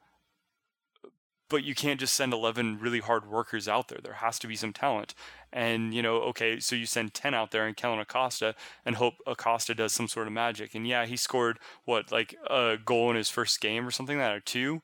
[1.52, 4.00] but you can't just send 11 really hard workers out there.
[4.02, 5.14] There has to be some talent.
[5.52, 9.16] And, you know, okay, so you send 10 out there and Kellyn Acosta and hope
[9.28, 10.74] Acosta does some sort of magic.
[10.74, 14.28] And yeah, he scored, what, like a goal in his first game or something like
[14.28, 14.82] that, or two.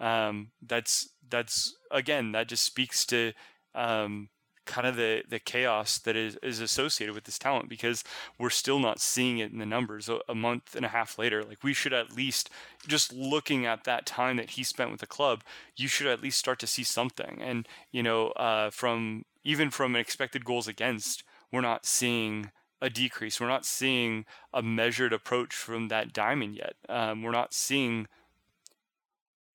[0.00, 3.32] Um, that's, that's, again, that just speaks to,
[3.76, 4.28] um,
[4.68, 8.04] kind of the the chaos that is, is associated with this talent because
[8.38, 10.08] we're still not seeing it in the numbers.
[10.08, 12.50] A, a, month and a half later like we should at least
[12.86, 15.42] just looking at that time that he spent with the club
[15.76, 17.40] you should at least start to see something.
[17.42, 23.40] And you know uh, from even from expected goals against we're not seeing a decrease.
[23.40, 26.74] We're not seeing a measured approach from that diamond yet.
[26.88, 28.06] Um, we're not seeing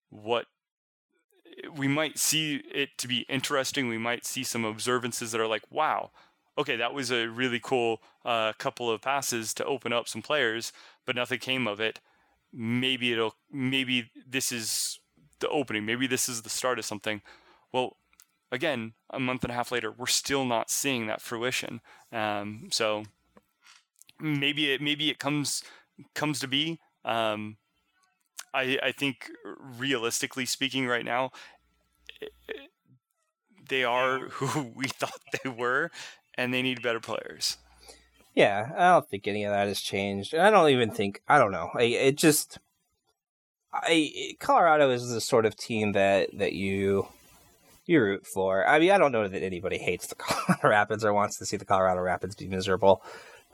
[0.09, 0.47] what
[1.75, 3.87] we might see it to be interesting.
[3.87, 6.11] We might see some observances that are like, wow,
[6.57, 10.71] okay, that was a really cool uh, couple of passes to open up some players,
[11.05, 11.99] but nothing came of it.
[12.51, 14.99] Maybe it'll, maybe this is
[15.39, 15.85] the opening.
[15.85, 17.21] Maybe this is the start of something.
[17.71, 17.97] Well,
[18.51, 21.81] again, a month and a half later, we're still not seeing that fruition.
[22.11, 23.03] Um, so
[24.19, 25.63] maybe it, maybe it comes
[26.13, 26.79] comes to be.
[27.05, 27.57] Um,
[28.53, 29.31] I, I think
[29.77, 31.31] realistically speaking, right now,
[32.21, 32.53] eh, eh,
[33.67, 35.91] they are who we thought they were,
[36.35, 37.57] and they need better players.
[38.35, 40.33] Yeah, I don't think any of that has changed.
[40.33, 41.69] I don't even think I don't know.
[41.75, 42.57] I, it just
[43.71, 47.07] I eh, Colorado is the sort of team that that you
[47.85, 48.67] you root for.
[48.67, 51.57] I mean, I don't know that anybody hates the Colorado Rapids or wants to see
[51.57, 53.03] the Colorado Rapids be miserable.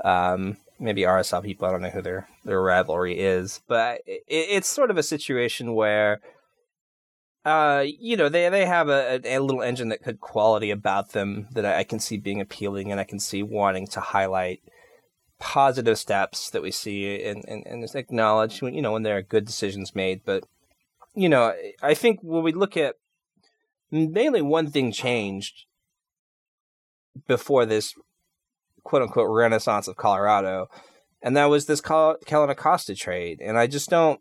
[0.03, 4.67] Um, maybe RSL people, I don't know who their their rivalry is, but it, it's
[4.67, 6.21] sort of a situation where
[7.45, 11.47] uh, you know, they they have a, a, little engine that could quality about them
[11.53, 14.61] that I, I can see being appealing, and I can see wanting to highlight
[15.39, 19.21] positive steps that we see and, and, and acknowledge when you know when there are
[19.21, 20.21] good decisions made.
[20.25, 20.43] But
[21.15, 22.95] you know, I think when we look at
[23.89, 25.65] mainly one thing changed
[27.25, 27.95] before this
[28.83, 30.67] quote unquote renaissance of Colorado,
[31.21, 33.39] and that was this Kellyn Acosta trade.
[33.41, 34.19] And I just don't.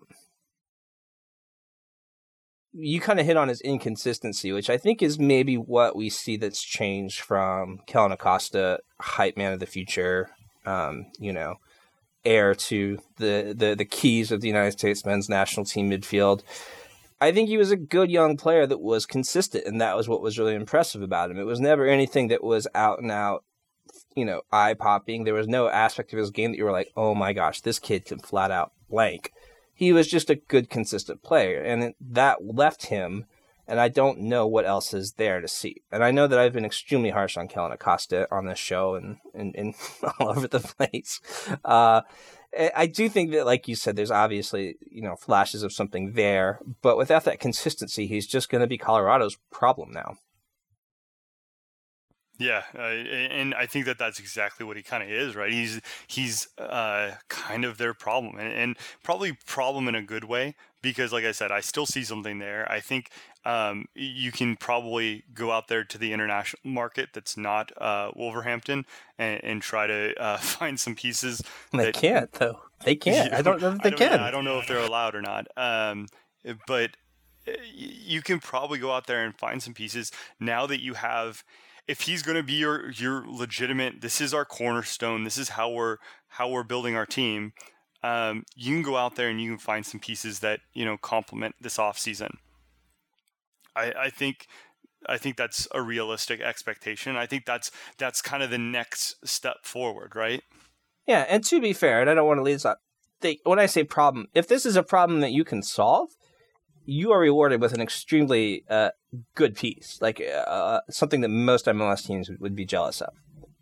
[2.72, 6.36] You kind of hit on his inconsistency, which I think is maybe what we see
[6.36, 10.30] that's changed from Kellyn Acosta, hype man of the future,
[10.64, 11.56] um, you know,
[12.24, 16.42] heir to the, the the keys of the United States men's national team midfield.
[17.20, 20.22] I think he was a good young player that was consistent, and that was what
[20.22, 21.38] was really impressive about him.
[21.38, 23.44] It was never anything that was out and out,
[24.14, 25.24] you know, eye popping.
[25.24, 27.78] There was no aspect of his game that you were like, oh my gosh, this
[27.78, 29.32] kid can flat out blank.
[29.74, 33.26] He was just a good, consistent player, and that left him
[33.68, 35.82] and I don't know what else is there to see.
[35.92, 39.18] And I know that I've been extremely harsh on Kellyn Acosta on this show and,
[39.34, 39.74] and, and
[40.18, 41.20] all over the place.
[41.64, 42.00] Uh,
[42.74, 46.60] I do think that, like you said, there's obviously you know flashes of something there,
[46.80, 50.16] but without that consistency, he's just going to be Colorado's problem now.
[52.38, 55.50] Yeah, uh, and I think that that's exactly what he kind of is, right?
[55.50, 60.54] He's he's uh, kind of their problem, and, and, probably problem in a good way
[60.80, 62.70] because, like I said, I still see something there.
[62.70, 63.10] I think
[63.44, 68.86] um, you can probably go out there to the international market that's not uh, Wolverhampton
[69.18, 71.42] and, and, try to uh, find some pieces.
[71.72, 72.60] They that, can't though.
[72.84, 73.32] They can't.
[73.32, 74.20] I don't know if they I can.
[74.20, 75.48] I don't know if they're allowed or not.
[75.56, 76.06] Um,
[76.68, 76.90] but
[77.48, 81.42] uh, you can probably go out there and find some pieces now that you have
[81.88, 85.24] if he's going to be your your legitimate, this is our cornerstone.
[85.24, 85.96] This is how we're
[86.28, 87.54] how we're building our team.
[88.04, 90.98] Um, you can go out there and you can find some pieces that you know
[90.98, 92.38] complement this off season.
[93.74, 94.46] I, I think
[95.06, 97.16] I think that's a realistic expectation.
[97.16, 100.42] I think that's that's kind of the next step forward, right?
[101.06, 102.80] Yeah, and to be fair, and I don't want to lead us up.
[103.20, 106.10] They, when I say problem, if this is a problem that you can solve,
[106.90, 108.88] you are rewarded with an extremely uh,
[109.34, 113.12] good piece, like uh, something that most MLS teams would be jealous of.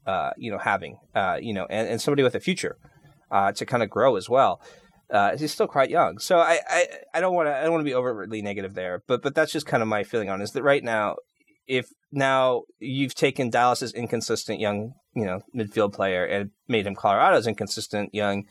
[0.07, 2.79] Uh, you know, having uh, you know, and, and somebody with a future
[3.33, 4.61] uh, to kind of grow as well.
[5.11, 7.81] Uh, he's still quite young, so I I, I don't want to I don't want
[7.81, 10.45] to be overly negative there, but but that's just kind of my feeling on it,
[10.45, 11.17] is that right now,
[11.67, 17.49] if now you've taken Dallas's inconsistent young you know midfield player and made him Colorado's
[17.49, 18.45] inconsistent young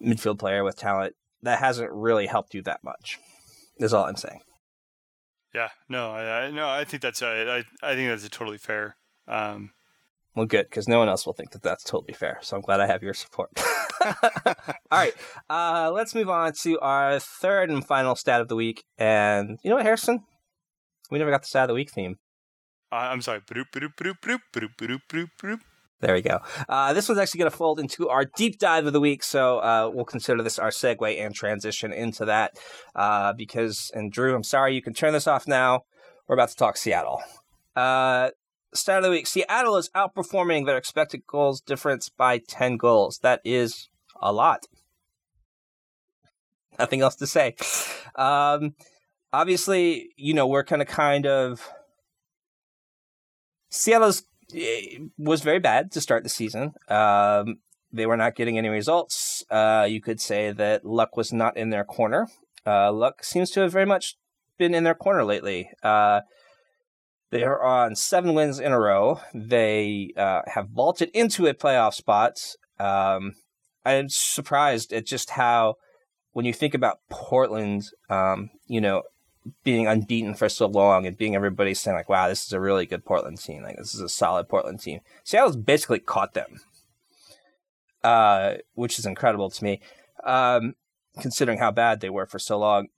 [0.00, 3.18] midfield player with talent, that hasn't really helped you that much.
[3.78, 4.40] Is all I'm saying.
[5.54, 8.96] Yeah, no, I, I no, I think that's I, I think that's a totally fair.
[9.28, 9.70] Um,
[10.34, 12.38] well, good because no one else will think that that's totally fair.
[12.40, 13.50] So I'm glad I have your support.
[14.04, 14.54] all
[14.90, 15.14] right,
[15.50, 18.84] uh, let's move on to our third and final stat of the week.
[18.96, 20.20] And you know what, Harrison?
[21.10, 22.16] We never got the stat of the week theme.
[22.90, 23.40] Uh, I'm sorry.
[26.02, 26.40] There we go.
[26.68, 29.58] Uh, this one's actually going to fold into our deep dive of the week, so
[29.58, 32.58] uh, we'll consider this our segue and transition into that.
[32.92, 35.84] Uh, because, and Drew, I'm sorry, you can turn this off now.
[36.26, 37.22] We're about to talk Seattle.
[37.76, 38.30] Uh,
[38.74, 43.20] start of the week Seattle is outperforming their expected goals difference by 10 goals.
[43.22, 43.88] That is
[44.20, 44.66] a lot.
[46.80, 47.54] Nothing else to say.
[48.16, 48.74] Um,
[49.32, 51.70] obviously, you know, we're kind of kind of.
[53.70, 54.24] Seattle's
[55.18, 56.72] was very bad to start the season.
[56.88, 57.58] Um,
[57.92, 59.44] they were not getting any results.
[59.50, 62.28] Uh, you could say that luck was not in their corner.
[62.66, 64.16] Uh, luck seems to have very much
[64.58, 65.70] been in their corner lately.
[65.82, 66.20] Uh,
[67.30, 69.20] they are on seven wins in a row.
[69.34, 72.38] They uh, have vaulted into a playoff spot.
[72.78, 73.32] Um,
[73.84, 75.76] I'm surprised at just how,
[76.32, 79.02] when you think about Portland, um, you know,
[79.64, 82.86] being unbeaten for so long and being everybody saying like, "Wow, this is a really
[82.86, 83.62] good Portland team.
[83.62, 86.60] Like this is a solid Portland team." Seattle's basically caught them,
[88.04, 89.80] uh, which is incredible to me,
[90.24, 90.74] um,
[91.20, 92.88] considering how bad they were for so long.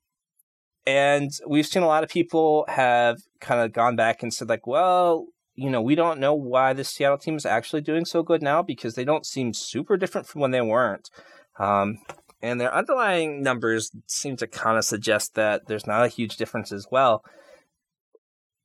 [0.86, 4.66] And we've seen a lot of people have kind of gone back and said like,
[4.66, 8.42] "Well, you know, we don't know why the Seattle team is actually doing so good
[8.42, 11.10] now because they don't seem super different from when they weren't."
[11.58, 11.98] Um,
[12.44, 16.72] and their underlying numbers seem to kind of suggest that there's not a huge difference
[16.72, 17.24] as well.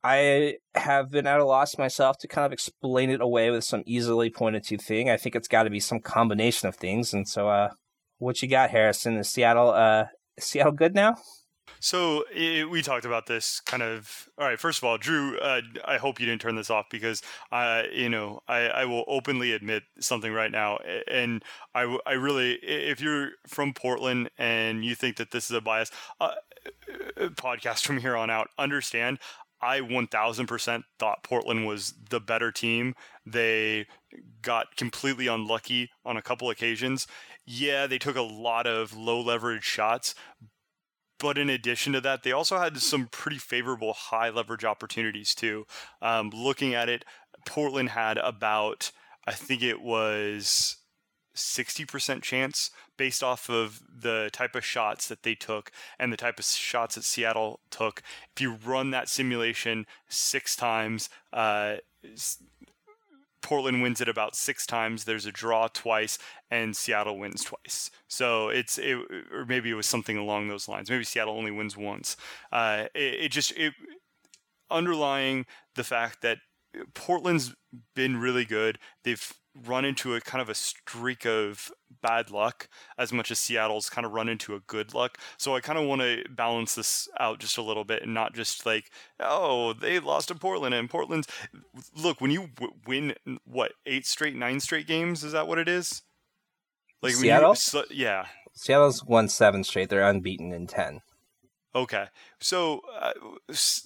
[0.04, 3.82] I have been at a loss myself to kind of explain it away with some
[3.86, 5.08] easily pointed to thing.
[5.08, 7.14] I think it's got to be some combination of things.
[7.14, 7.70] And so, uh,
[8.18, 9.16] what you got, Harrison?
[9.16, 10.06] Is Seattle, uh,
[10.38, 11.16] Seattle good now?
[11.78, 14.28] So i we talked about this kind of.
[14.38, 17.22] All right, first of all, Drew, uh, I hope you didn't turn this off because
[17.52, 20.78] I, you know, I, I will openly admit something right now,
[21.08, 21.42] and
[21.74, 25.90] I, I really, if you're from Portland and you think that this is a bias
[26.20, 26.32] uh,
[27.16, 29.18] uh, podcast from here on out, understand.
[29.62, 32.94] I 1000% thought Portland was the better team.
[33.26, 33.86] They
[34.40, 37.06] got completely unlucky on a couple occasions.
[37.44, 40.14] Yeah, they took a lot of low leverage shots,
[41.20, 45.66] but in addition to that, they also had some pretty favorable high leverage opportunities too.
[46.02, 47.04] Um, looking at it,
[47.46, 48.90] Portland had about,
[49.26, 50.78] I think it was
[51.36, 56.38] 60% chance based off of the type of shots that they took and the type
[56.38, 58.02] of shots that Seattle took.
[58.34, 61.76] If you run that simulation six times, uh,
[63.42, 65.04] Portland wins it about six times.
[65.04, 66.18] There's a draw twice,
[66.50, 67.90] and Seattle wins twice.
[68.08, 68.98] So it's it,
[69.32, 70.90] or maybe it was something along those lines.
[70.90, 72.16] Maybe Seattle only wins once.
[72.52, 73.74] Uh, it, it just it
[74.70, 76.38] underlying the fact that
[76.94, 77.54] Portland's
[77.94, 78.78] been really good.
[79.04, 79.32] They've
[79.66, 84.06] run into a kind of a streak of bad luck as much as Seattle's kind
[84.06, 85.18] of run into a good luck.
[85.38, 88.32] So I kind of want to balance this out just a little bit and not
[88.34, 91.26] just like, oh, they lost to Portland and Portland's
[91.96, 95.68] look, when you w- win what, 8 straight, 9 straight games, is that what it
[95.68, 96.02] is?
[97.02, 97.54] Like when you- Seattle?
[97.56, 98.26] so- yeah.
[98.52, 99.88] Seattle's won seven straight.
[99.88, 101.00] They're unbeaten in ten.
[101.74, 102.06] Okay.
[102.40, 103.12] So uh,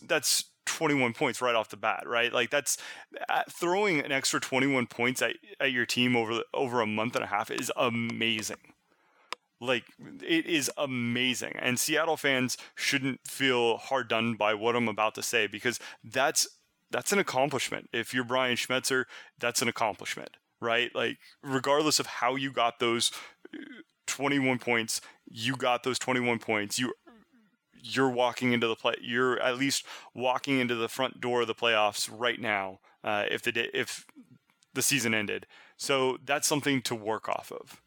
[0.02, 2.32] that's 21 points right off the bat, right?
[2.32, 2.76] Like that's
[3.28, 7.24] uh, throwing an extra 21 points at, at your team over over a month and
[7.24, 8.74] a half is amazing.
[9.60, 9.84] Like
[10.22, 11.54] it is amazing.
[11.58, 16.46] And Seattle fans shouldn't feel hard done by what I'm about to say because that's
[16.90, 17.88] that's an accomplishment.
[17.92, 19.04] If you're Brian Schmetzer,
[19.38, 20.94] that's an accomplishment, right?
[20.94, 23.10] Like regardless of how you got those
[23.54, 23.58] uh,
[24.06, 26.78] 21 points, you got those 21 points.
[26.78, 26.92] You
[27.84, 28.94] you're walking into the play.
[29.00, 32.80] You're at least walking into the front door of the playoffs right now.
[33.02, 34.06] Uh, if the day, if
[34.72, 37.82] the season ended, so that's something to work off of.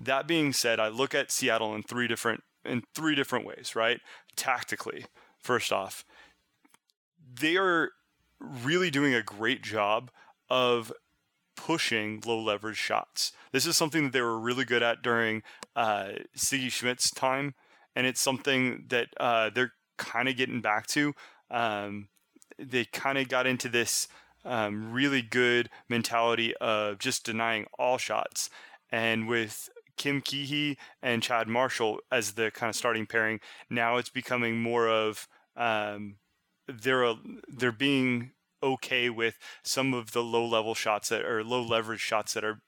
[0.00, 3.74] That being said, I look at Seattle in three different in three different ways.
[3.74, 4.00] Right,
[4.36, 5.06] tactically,
[5.40, 6.04] first off,
[7.40, 7.90] they are
[8.38, 10.10] really doing a great job
[10.48, 10.92] of
[11.56, 13.32] pushing low leverage shots.
[13.50, 15.42] This is something that they were really good at during
[15.74, 17.54] uh, Sigi Schmid's time,
[17.94, 21.14] and it's something that uh, they're kind of getting back to.
[21.50, 22.08] Um,
[22.58, 24.08] they kind of got into this
[24.44, 28.50] um, really good mentality of just denying all shots,
[28.90, 34.10] and with Kim Kee-hee and Chad Marshall as the kind of starting pairing, now it's
[34.10, 36.16] becoming more of um,
[36.66, 37.16] they're a,
[37.48, 42.34] they're being okay with some of the low level shots that or low leverage shots
[42.34, 42.62] that are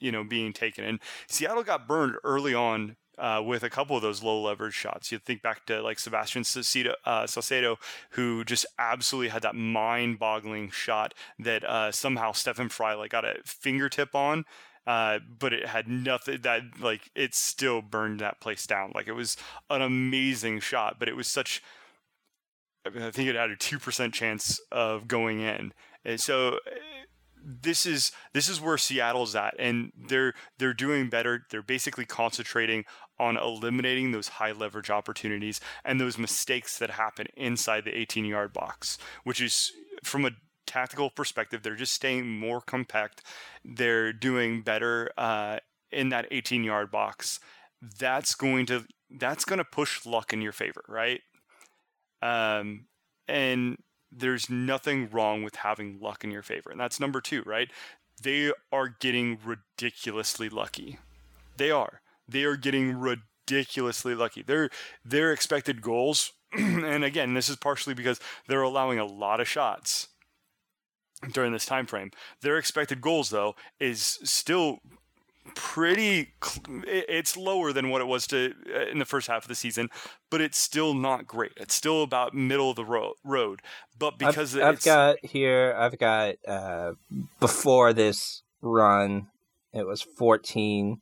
[0.00, 4.02] you know being taken and Seattle got burned early on uh, with a couple of
[4.02, 5.10] those low leverage shots.
[5.12, 7.76] You think back to like Sebastian Saucedo, uh, Saucedo,
[8.10, 13.24] who just absolutely had that mind boggling shot that uh, somehow Stefan Frei like got
[13.24, 14.44] a fingertip on.
[14.86, 18.90] Uh, but it had nothing that like it still burned that place down.
[18.94, 19.36] Like it was
[19.68, 21.62] an amazing shot, but it was such
[22.86, 25.72] I, mean, I think it had a two percent chance of going in.
[26.04, 27.04] And so eh,
[27.44, 31.44] this is this is where Seattle's at, and they're they're doing better.
[31.50, 32.84] They're basically concentrating
[33.18, 38.52] on eliminating those high leverage opportunities and those mistakes that happen inside the 18 yard
[38.52, 40.30] box, which is from a
[40.66, 43.22] tactical perspective, they're just staying more compact.
[43.64, 45.58] They're doing better uh,
[45.90, 47.40] in that 18 yard box.
[47.98, 51.22] That's going to that's going to push luck in your favor, right?
[52.20, 52.86] Um,
[53.26, 53.78] and
[54.12, 56.70] there's nothing wrong with having luck in your favor.
[56.70, 57.70] And that's number two, right?
[58.22, 60.98] They are getting ridiculously lucky.
[61.56, 62.00] They are.
[62.28, 64.42] They are getting ridiculously lucky.
[64.42, 64.70] Their
[65.04, 70.08] their expected goals, and again, this is partially because they're allowing a lot of shots
[71.32, 72.10] during this time frame.
[72.42, 74.78] Their expected goals, though, is still
[75.54, 79.48] pretty cl- it's lower than what it was to uh, in the first half of
[79.48, 79.88] the season
[80.28, 83.62] but it's still not great it's still about middle of the ro- road
[83.98, 85.74] but because I've, I've got here.
[85.76, 86.92] I've got uh,
[87.40, 89.28] before this run,
[89.72, 91.00] it was fourteen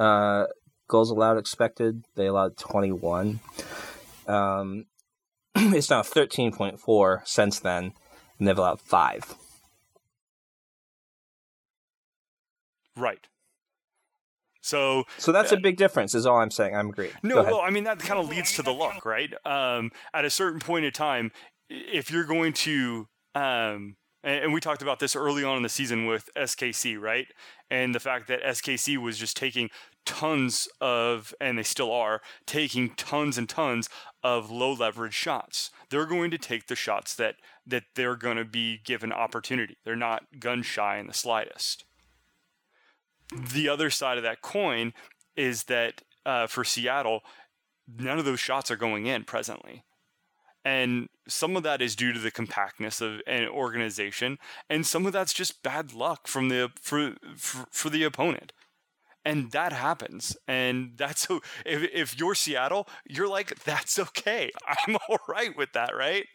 [0.00, 0.46] uh,
[0.88, 2.04] goals allowed expected.
[2.16, 3.40] They allowed twenty one.
[4.26, 4.86] Um,
[5.54, 7.92] it's now thirteen point four since then,
[8.38, 9.34] and they've allowed five.
[12.96, 13.28] right
[14.62, 16.14] so So that's a big difference.
[16.14, 16.76] Is all I'm saying.
[16.76, 17.12] I'm agreed.
[17.22, 19.32] Go No, well, I mean that kind of leads to the luck, right?
[19.44, 21.32] Um, at a certain point in time,
[21.70, 25.70] if you're going to, um, and, and we talked about this early on in the
[25.70, 27.26] season with SKC, right?
[27.70, 29.70] And the fact that SKC was just taking
[30.04, 33.88] tons of, and they still are, taking tons and tons
[34.22, 35.70] of low leverage shots.
[35.88, 37.36] They're going to take the shots that
[37.66, 39.76] that they're going to be given opportunity.
[39.84, 41.84] They're not gun shy in the slightest.
[43.32, 44.92] The other side of that coin
[45.36, 47.20] is that uh, for Seattle,
[47.86, 49.84] none of those shots are going in presently.
[50.64, 54.38] And some of that is due to the compactness of an organization,
[54.68, 58.52] and some of that's just bad luck from the for for, for the opponent
[59.24, 60.36] and that happens.
[60.48, 64.50] And that's so if, if you're seattle you're like that's okay.
[64.88, 66.26] I'm all right with that right?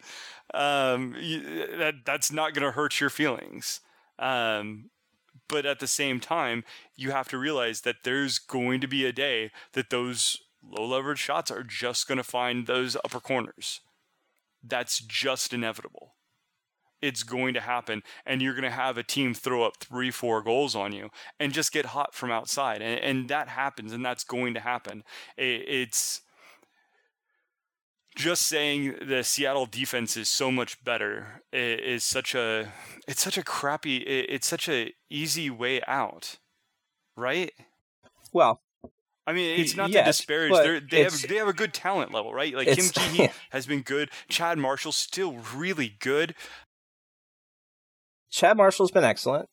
[0.54, 3.82] Um you, that that's not going to hurt your feelings.
[4.20, 4.90] Um
[5.48, 6.64] but at the same time
[6.96, 11.20] you have to realize that there's going to be a day that those low leverage
[11.20, 13.82] shots are just going to find those upper corners.
[14.64, 16.15] That's just inevitable
[17.06, 20.42] it's going to happen and you're going to have a team throw up three four
[20.42, 24.24] goals on you and just get hot from outside and, and that happens and that's
[24.24, 25.04] going to happen
[25.38, 26.22] it, it's
[28.16, 32.72] just saying the Seattle defense is so much better is such a
[33.08, 36.38] it's such a crappy it's such a easy way out
[37.18, 37.52] right
[38.32, 38.62] Well,
[39.28, 40.52] I mean, it's not yes, to disparage.
[40.52, 42.54] They're, they have they have a good talent level, right?
[42.54, 44.12] Like Kim Kee-hee has been good.
[44.30, 46.36] Chad Marshall's still really good.
[48.36, 49.48] Chad Marshall's been excellent.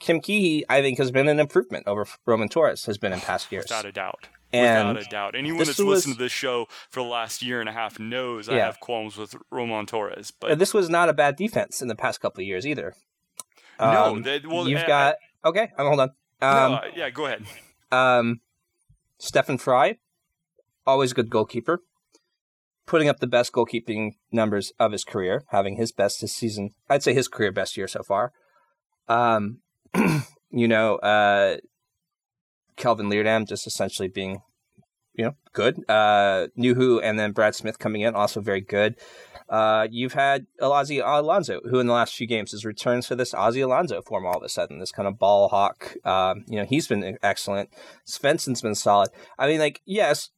[0.00, 3.52] Kim Kee-hee, I think, has been an improvement over Roman Torres has been in past
[3.52, 3.66] years.
[3.66, 4.26] Without a doubt.
[4.52, 5.34] And Without a doubt.
[5.36, 8.48] Anyone that's was- listened to this show for the last year and a half knows
[8.48, 10.32] I have qualms with Roman Torres.
[10.42, 12.94] Uh, But this was not a bad defense in the past couple of years either.
[13.78, 15.70] No, Um, that- well, you've I- got okay.
[15.78, 16.08] Um, hold on.
[16.40, 17.44] Um, no, uh, yeah, go ahead.
[17.92, 18.40] um,
[19.18, 19.98] Stefan Frei,
[20.86, 21.82] always a good goalkeeper,
[22.88, 26.70] putting up the best goalkeeping numbers of his career, having his best season.
[26.88, 28.32] I'd say his career best year so far.
[29.08, 29.58] Um,
[30.50, 31.58] you know, uh,
[32.76, 34.40] Kelvin Leerdam just essentially being,
[35.12, 35.84] you know, good.
[35.88, 38.96] Uh, Nouhou and then Brad Smith coming in, also very good.
[39.50, 43.34] Uh, you've had Ozzie Alonso, who in the last few games has returned to this
[43.34, 45.94] Ozzie Alonso form all of a sudden, this kind of ball hawk.
[46.06, 47.68] Um, you know, he's been excellent.
[48.06, 49.10] Svensson's been solid.
[49.38, 50.30] I mean, like, yes,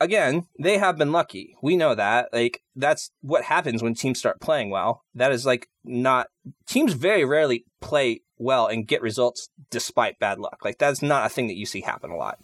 [0.00, 1.56] again, they have been lucky.
[1.62, 2.28] We know that.
[2.32, 5.02] Like, that's what happens when teams start playing well.
[5.14, 6.28] That is like not
[6.66, 10.58] teams very rarely play well and get results despite bad luck.
[10.64, 12.38] Like that's not a thing that you see happen a lot.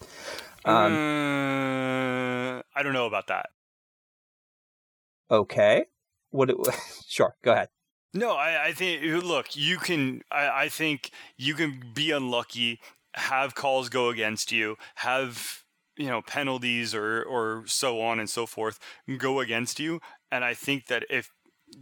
[0.65, 3.47] Um, Uh, I don't know about that.
[5.31, 5.85] okay,
[6.31, 6.51] what?
[6.51, 6.57] It,
[7.09, 7.69] sure, go ahead.
[8.15, 10.23] No, I, I think look, you can.
[10.31, 12.81] I, I think you can be unlucky,
[13.15, 15.62] have calls go against you, have
[16.03, 18.79] you know penalties or or so on and so forth
[19.19, 20.01] go against you,
[20.31, 21.31] and I think that if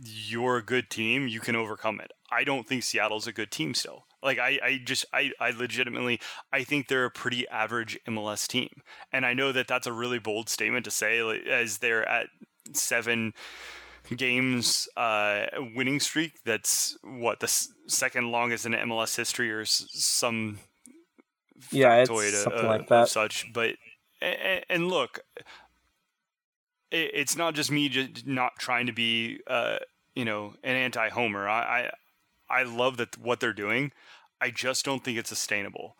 [0.04, 2.12] you're a good team, you can overcome it.
[2.30, 4.04] I don't think Seattle's a good team still.
[4.22, 6.20] Like I, I just I, I legitimately
[6.52, 8.68] I think they're a pretty average MLS team,
[9.12, 12.26] and I know that that's a really bold statement to say like, as they're at
[12.74, 13.32] seven
[14.16, 16.32] games uh, winning streak.
[16.44, 20.58] That's what the s- second longest in MLS history, or s- some
[21.72, 22.10] Yeah, it's
[22.42, 23.08] something uh, like that.
[23.08, 23.52] such.
[23.52, 23.76] But
[24.20, 25.20] and, and look,
[26.90, 29.78] it, it's not just me just not trying to be uh,
[30.14, 31.48] you know an anti-homer.
[31.48, 31.60] I,
[32.50, 33.92] I I love that what they're doing.
[34.40, 35.96] I just don't think it's sustainable.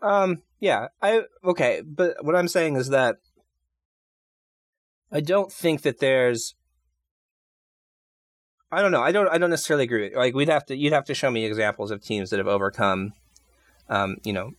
[0.00, 3.16] Um, yeah, I okay, but what I'm saying is that
[5.12, 6.54] I don't think that there's.
[8.70, 9.02] I don't know.
[9.02, 9.28] I don't.
[9.28, 10.04] I don't necessarily agree.
[10.08, 10.76] With, like we'd have to.
[10.76, 13.12] You'd have to show me examples of teams that have overcome,
[13.88, 14.50] um, you know,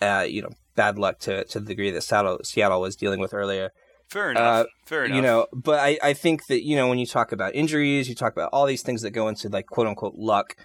[0.00, 3.34] uh, you know, bad luck to to the degree that Seattle Seattle was dealing with
[3.34, 3.70] earlier.
[4.08, 4.66] Fair enough.
[4.86, 5.12] Fair enough.
[5.12, 8.08] Uh, You know, but I, I think that, you know, when you talk about injuries,
[8.08, 10.56] you talk about all these things that go into like quote unquote luck,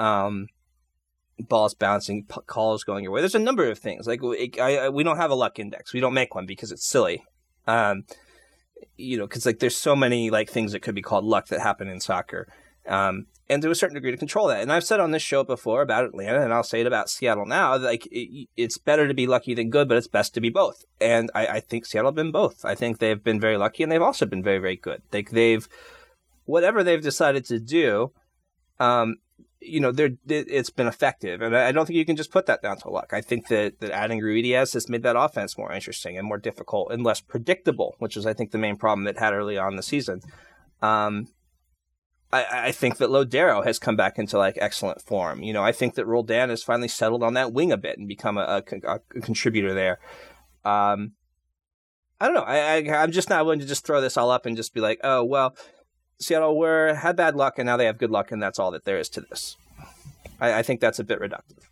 [0.00, 0.48] um,
[1.38, 3.20] balls bouncing, p- calls going your way.
[3.20, 4.08] There's a number of things.
[4.08, 5.92] Like it, I, I, we don't have a luck index.
[5.92, 7.22] We don't make one because it's silly.
[7.68, 8.02] Um,
[8.96, 11.60] you know, because like there's so many like things that could be called luck that
[11.60, 12.48] happen in soccer.
[12.88, 14.60] Um, and to a certain degree to control that.
[14.60, 17.46] And I've said on this show before about Atlanta, and I'll say it about Seattle
[17.46, 17.76] now.
[17.76, 20.84] Like it, it's better to be lucky than good, but it's best to be both.
[21.00, 22.64] And I, I think Seattle have been both.
[22.64, 25.02] I think they've been very lucky, and they've also been very, very good.
[25.12, 25.66] Like they've
[26.44, 28.12] whatever they've decided to do,
[28.80, 29.16] um,
[29.60, 32.46] you know, they're it, it's been effective, and I don't think you can just put
[32.46, 33.12] that down to luck.
[33.12, 36.92] I think that that adding Ruidiaz has made that offense more interesting and more difficult
[36.92, 39.76] and less predictable, which is I think the main problem it had early on in
[39.76, 40.20] the season.
[40.80, 41.28] Um,
[42.32, 45.42] I, I think that Lodeiro has come back into like excellent form.
[45.42, 48.06] You know, I think that Roldan has finally settled on that wing a bit and
[48.06, 49.98] become a, a, a contributor there.
[50.64, 51.12] Um,
[52.20, 52.42] I don't know.
[52.42, 54.80] I, I I'm just not willing to just throw this all up and just be
[54.80, 55.56] like, oh well,
[56.20, 58.84] Seattle were had bad luck and now they have good luck and that's all that
[58.84, 59.56] there is to this.
[60.40, 61.64] I, I think that's a bit reductive.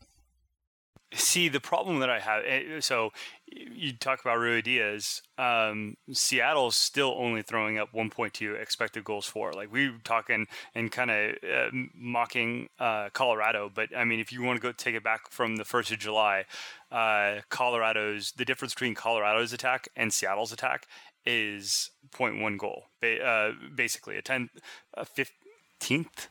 [1.14, 3.10] See, the problem that I have, eh, so
[3.46, 5.22] you talk about Ruidiaz.
[5.38, 9.52] Um, Seattle's still only throwing up 1.2 expected goals for.
[9.52, 14.32] Like we were talking and kind of uh, mocking uh, Colorado, but I mean, if
[14.32, 16.44] you want to go take it back from the first of July,
[16.90, 20.88] uh, Colorado's the difference between Colorado's attack and Seattle's attack
[21.24, 24.50] is 0.1 goal, uh, basically a tenth,
[24.94, 26.26] a 15th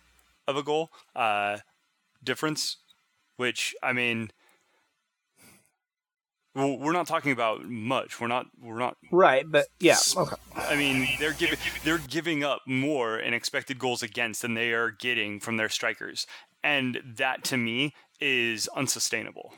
[0.47, 1.59] of a goal uh,
[2.21, 2.77] difference.
[3.37, 4.31] Which I mean
[6.55, 8.19] well, we're not talking about much.
[8.19, 8.47] We're not.
[8.61, 8.95] We're not.
[9.11, 9.97] Right, but yeah.
[10.15, 10.35] Okay.
[10.55, 14.89] I mean, they're giving they're giving up more in expected goals against than they are
[14.89, 16.25] getting from their strikers,
[16.63, 19.53] and that to me is unsustainable.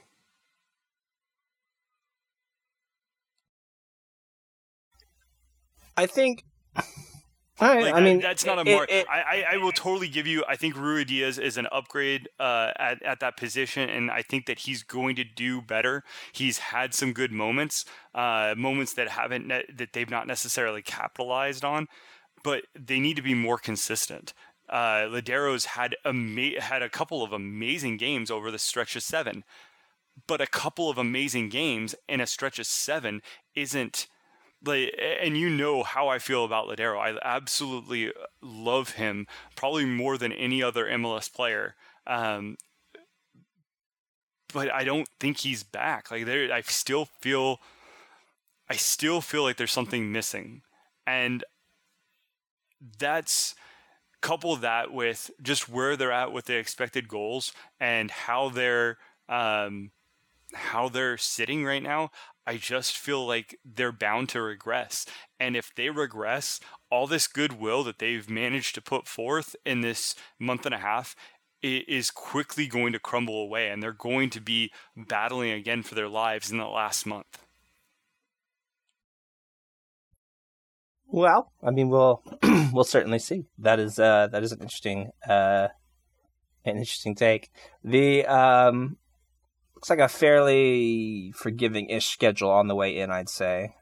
[5.95, 6.43] I think.
[7.59, 7.83] Right.
[7.83, 8.89] Like, I mean, that's not a mark.
[8.91, 10.43] I, I will totally give you.
[10.47, 14.59] I think Ruidiaz is an upgrade uh, at at that position, and I think that
[14.59, 16.03] he's going to do better.
[16.31, 21.65] He's had some good moments, uh, moments that haven't ne- that they've not necessarily capitalized
[21.65, 21.87] on,
[22.43, 24.33] but they need to be more consistent.
[24.69, 29.43] Uh, Lodeiro's had ama- had a couple of amazing games over the stretch of seven,
[30.27, 33.21] but a couple of amazing games in a stretch of seven
[33.55, 34.07] isn't
[34.63, 36.99] like and you know how I feel about Lodeiro.
[36.99, 41.75] I absolutely love him, probably more than any other MLS player.
[42.05, 42.57] Um,
[44.53, 46.09] but I don't think he's back.
[46.09, 47.59] Like there, I still feel,
[48.69, 50.61] I still feel like there's something missing,
[51.05, 51.43] and
[52.97, 53.55] that's
[54.21, 58.97] couple that with just where they're at with the expected goals and how they're
[59.29, 59.91] um,
[60.53, 62.09] how they're sitting right now,
[62.47, 65.05] I just feel like they're bound to regress.
[65.37, 70.15] And if they regress, all this goodwill that they've managed to put forth in this
[70.39, 71.13] month and a half
[71.61, 76.07] is quickly going to crumble away and they're going to be battling again for their
[76.07, 77.39] lives in the last month.
[81.07, 82.23] Well, I mean, we'll
[82.71, 83.45] we'll certainly see.
[83.57, 85.69] That is uh, that is an interesting uh,
[86.65, 87.49] an interesting take.
[87.83, 88.97] The um,
[89.77, 93.11] looks like a fairly forgiving-ish schedule on the way in.
[93.11, 93.75] I'd say.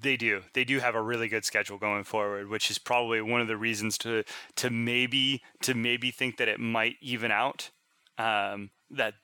[0.00, 0.42] They do.
[0.54, 3.56] They do have a really good schedule going forward, which is probably one of the
[3.56, 4.22] reasons to
[4.56, 7.70] to maybe to maybe think that it might even out.
[8.16, 9.14] Um, that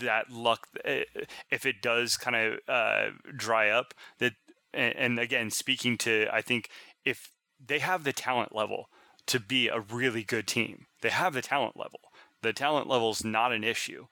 [0.00, 1.04] that luck, eh,
[1.50, 4.34] if it does kind of uh, dry up, that
[4.74, 6.68] and, again speaking to, I think
[7.06, 8.90] if they have the talent level
[9.26, 12.00] to be a really good team, they have the talent level.
[12.42, 14.06] The talent level is not an issue.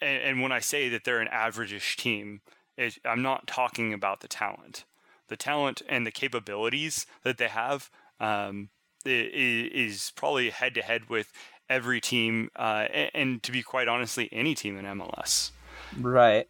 [0.00, 2.40] And, and when I say that they're an average-ish team,
[2.76, 4.84] it, I'm not talking about the talent.
[5.28, 8.70] The talent and the capabilities that they have um,
[9.04, 11.32] is probably head to head with
[11.68, 15.52] every team, uh, and, and to be quite honestly, any team in MLS.
[15.98, 16.48] Right.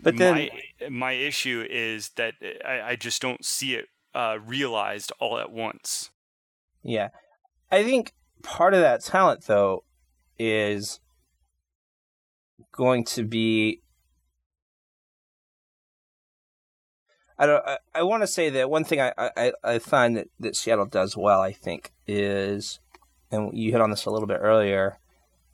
[0.00, 5.12] But then, my my issue is that I, I just don't see it uh, realized
[5.18, 6.10] all at once.
[6.82, 7.08] yeah,
[7.70, 8.12] I think
[8.42, 9.84] part of that talent though
[10.38, 11.00] is
[12.72, 13.82] going to be.
[17.38, 17.66] I don't.
[17.66, 20.86] I, I want to say that one thing I, I, I find that, that Seattle
[20.86, 21.40] does well.
[21.40, 22.80] I think is,
[23.30, 24.98] and you hit on this a little bit earlier,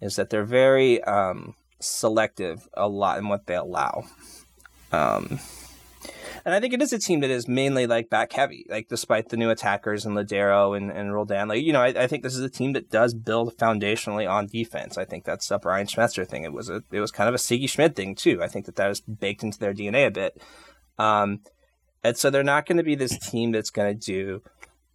[0.00, 4.05] is that they're very um, selective a lot in what they allow.
[4.92, 5.40] Um,
[6.45, 9.28] and I think it is a team that is mainly like back heavy, like despite
[9.28, 11.49] the new attackers and Lodeiro and, and Roldan.
[11.49, 14.47] Like, you know, I, I think this is a team that does build foundationally on
[14.47, 14.99] defense.
[14.99, 16.45] I think that's a Brian Schmetzer thing.
[16.45, 18.43] It was a it was kind of a Sigi Schmid thing too.
[18.43, 20.43] I think that that is baked into their DNA a bit.
[20.99, 21.40] Um,
[22.05, 24.43] and so they're not going to be this team that's going to do,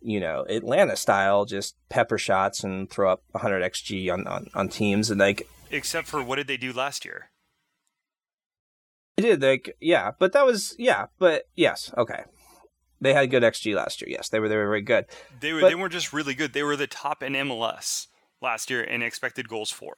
[0.02, 4.70] you know, Atlanta style, just pepper shots and throw up 100 xg on, on, on
[4.70, 5.10] teams.
[5.10, 7.30] And like, Except for what did they do last year?
[9.18, 12.24] They did like yeah, but that was yeah, but yes, okay.
[13.02, 14.10] They had good XG last year.
[14.10, 15.06] Yes, they were they were very good.
[15.40, 18.08] They were But- they weren't just really good; they were the top in MLS
[18.42, 19.96] last year in expected goals for.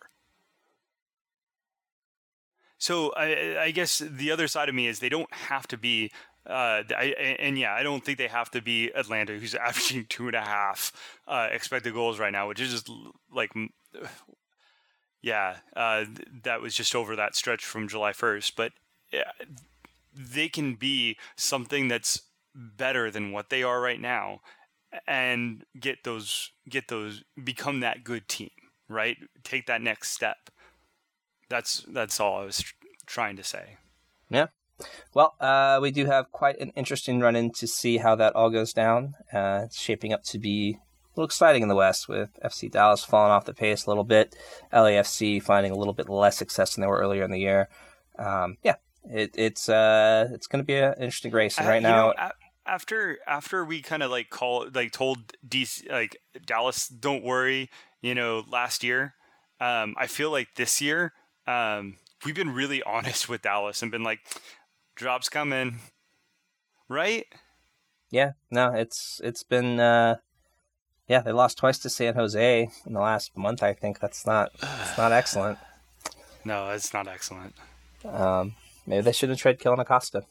[2.78, 6.12] So I, I guess the other side of me is they don't have to be.
[6.48, 10.28] Uh, I, and yeah, I don't think they have to be Atlanta, who's averaging two
[10.28, 10.94] and a half
[11.28, 12.90] uh, expected goals right now, which is just
[13.34, 13.52] like,
[15.22, 16.06] yeah, uh,
[16.44, 18.56] that was just over that stretch from July first.
[18.56, 18.74] But yeah,
[20.16, 22.24] they can be something that's
[22.56, 24.42] better than what they are right now
[25.08, 28.50] and get those get those become that good team
[28.88, 30.50] right take that next step
[31.48, 32.64] that's that's all i was
[33.06, 33.78] trying to say
[34.30, 34.48] Yeah.
[35.14, 38.50] Well, uh, we do have quite an interesting run in to see how that all
[38.50, 39.16] goes down.
[39.34, 43.04] Uh, it's shaping up to be a little exciting in the West with FC Dallas
[43.04, 44.36] falling off the pace a little bit,
[44.72, 47.68] LAFC finding a little bit less success than they were earlier in the year.
[48.18, 51.58] um, yeah, it, it's uh, it's going to be an interesting race.
[51.58, 52.30] And right now, know,
[52.66, 57.70] after after we kind of like call like told DC like Dallas, don't worry,
[58.02, 59.14] you know, last year,
[59.60, 61.14] um, I feel like this year,
[61.48, 64.20] um, we've been really honest with Dallas and been like,
[64.96, 65.80] jobs coming,
[66.88, 67.26] right?
[68.12, 70.18] yeah, no, it's it's been uh,
[71.08, 73.62] yeah, they lost twice to San Jose in the last month.
[73.62, 75.60] I think that's not it's not excellent.
[76.46, 77.54] No, it's not excellent.
[78.06, 78.56] Um,
[78.90, 80.24] maybe they shouldn't trade Kellyn Acosta.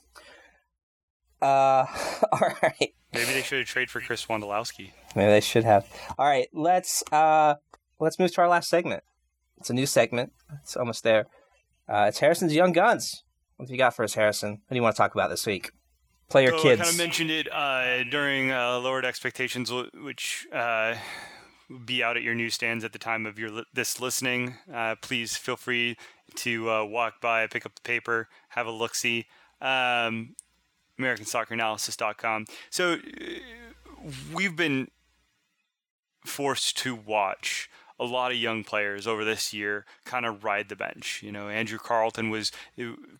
[1.40, 1.86] Uh,
[2.32, 2.94] all right.
[3.12, 4.92] Maybe they should have traded for Chris Wondolowski.
[5.16, 5.86] Maybe they should have.
[6.18, 7.54] All right, let's uh
[7.98, 9.02] let's move to our last segment.
[9.56, 10.32] It's a new segment.
[10.62, 11.26] It's almost there.
[11.88, 13.24] Uh, it's Harrison's Young Guns.
[13.56, 14.50] What have you got for us, Harrison?
[14.50, 15.70] What do you want to talk about this week?
[16.28, 16.80] Play your So kids.
[16.80, 20.94] I kind of mentioned it uh, during uh, Lowered Expectations, which uh,
[21.70, 24.54] will be out at your newsstands at the time of your li- this listening.
[24.72, 25.96] Uh, please feel free
[26.36, 29.26] to uh, walk by, pick up the paper, have a look see.
[29.60, 30.36] Um,
[30.98, 32.46] AmericanSoccerAnalysis.com.
[32.70, 32.98] So uh,
[34.32, 34.88] we've been
[36.24, 37.70] forced to watch
[38.00, 41.22] a lot of young players over this year kind of ride the bench.
[41.22, 42.52] You know, Andrew Carleton was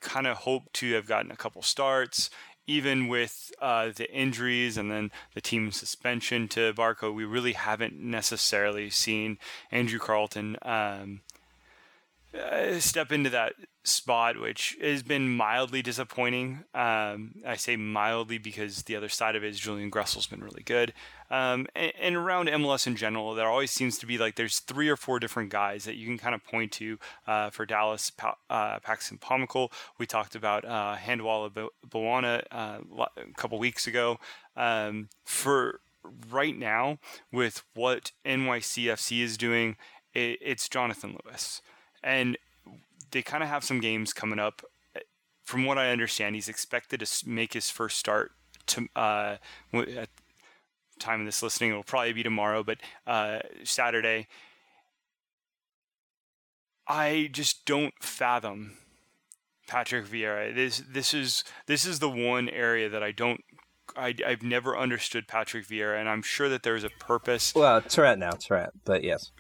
[0.00, 2.30] kind of hoped to have gotten a couple starts.
[2.66, 7.98] Even with uh, the injuries and then the team suspension to Barco, we really haven't
[7.98, 9.38] necessarily seen
[9.70, 11.22] Andrew Carleton um,
[12.35, 13.55] uh, step into that
[13.85, 16.64] spot, which has been mildly disappointing.
[16.74, 20.62] Um, I say mildly because the other side of it is Julian Gressel's been really
[20.62, 20.93] good.
[21.31, 24.89] Um, and, and around MLS in general, there always seems to be like there's three
[24.89, 28.11] or four different guys that you can kind of point to uh, for Dallas.
[28.11, 32.79] Pa- uh, Paxton Pomykal, we talked about uh, Handwalla Bo- Bwana uh,
[33.16, 34.18] a couple weeks ago.
[34.57, 35.81] Um, for
[36.31, 36.99] right now,
[37.33, 39.76] with what NYCFC is doing,
[40.14, 41.62] it, it's Jonathan Lewis.
[42.03, 42.38] And
[43.11, 44.62] they kind of have some games coming up.
[45.44, 48.32] From what I understand, he's expected to make his first start
[48.66, 49.36] to uh,
[49.72, 50.11] at
[50.99, 51.70] time of this listening.
[51.70, 54.26] It'll probably be tomorrow, but uh, Saturday.
[56.86, 58.78] I just don't fathom
[59.66, 60.55] Patrick Vieira.
[60.55, 63.42] This this is this is the one area that I don't.
[63.99, 68.20] I, I've never understood Patrick Vieira, and I'm sure that there's a purpose well, Torrent
[68.20, 69.32] now, Torrent, but yes.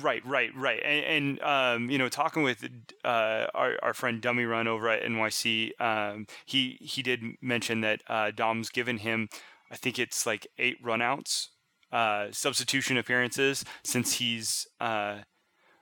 [0.00, 0.80] Right, right, right.
[0.84, 2.64] And, and um, you know, talking with
[3.04, 8.02] uh, our, our friend Dummy Run over at NYC, um, he he did mention that
[8.08, 9.28] uh, Dom's given him,
[9.70, 11.48] I think it's like eight runouts,
[11.92, 15.18] uh, substitution appearances since he's uh,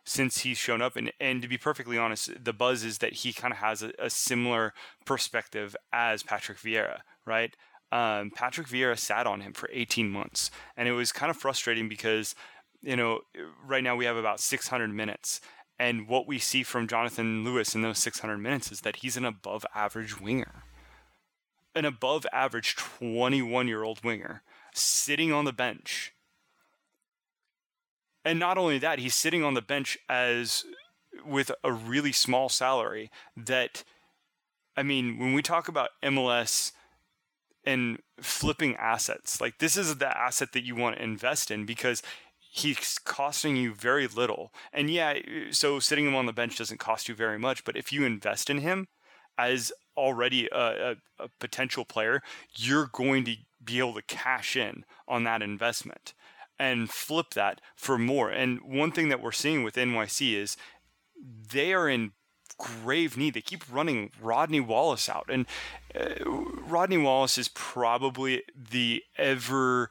[0.05, 0.97] since he's shown up.
[0.97, 3.93] And and to be perfectly honest, the buzz is that he kind of has a,
[3.99, 4.72] a similar
[5.05, 7.55] perspective as Patrick Vieira, right?
[7.93, 11.88] Um, Patrick Vieira sat on him for 18 months, and it was kind of frustrating
[11.88, 12.34] because
[12.82, 13.20] you know,
[13.64, 15.40] right now we have about 600 minutes.
[15.78, 19.24] And what we see from Jonathan Lewis in those 600 minutes is that he's an
[19.24, 20.64] above average winger.
[21.74, 24.43] An above average 21 year old winger
[24.74, 26.12] sitting on the bench.
[28.24, 30.64] And not only that, he's sitting on the bench as
[31.24, 33.84] with a really small salary that,
[34.76, 36.72] I mean, when we talk about MLS
[37.65, 42.03] and flipping assets, like this is the asset that you want to invest in because
[42.39, 44.53] he's costing you very little.
[44.73, 45.15] And yeah,
[45.51, 48.51] so sitting him on the bench doesn't cost you very much, but if you invest
[48.51, 48.89] in him
[49.39, 52.23] as already a, a, a potential player,
[52.57, 56.15] you're going to be able to cash in on that investment
[56.59, 58.31] and flip that for more.
[58.31, 60.57] And one thing that we're seeing with NYC is
[61.53, 62.13] they are in
[62.63, 63.35] grave need.
[63.35, 65.47] They keep running Rodney Wallace out, and
[65.99, 69.91] uh, Rodney Wallace is probably the ever.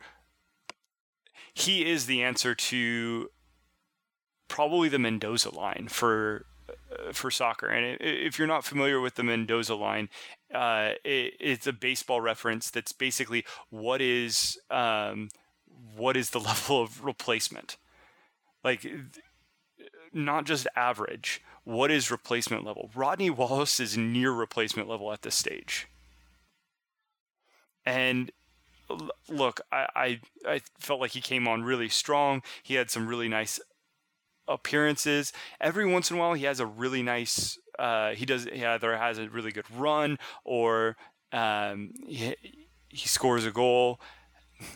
[1.54, 3.30] He is the answer to
[4.48, 7.68] probably the Mendoza line for uh, for soccer.
[7.68, 10.10] And if you're not familiar with the Mendoza line,
[10.54, 12.70] uh, it, it's a baseball reference.
[12.70, 15.30] That's basically what is um,
[15.96, 17.78] what is the level of replacement,
[18.64, 18.86] like
[20.14, 21.42] not just average.
[21.64, 22.90] What is replacement level?
[22.96, 25.88] Rodney Wallace is near replacement level at this stage.
[27.86, 28.32] And
[29.30, 32.42] look, I, I I felt like he came on really strong.
[32.64, 33.60] He had some really nice
[34.48, 35.32] appearances.
[35.60, 37.58] Every once in a while, he has a really nice.
[37.78, 38.46] Uh, he does.
[38.46, 40.98] He either has a really good run or
[41.32, 42.36] um, he,
[42.90, 44.00] he scores a goal,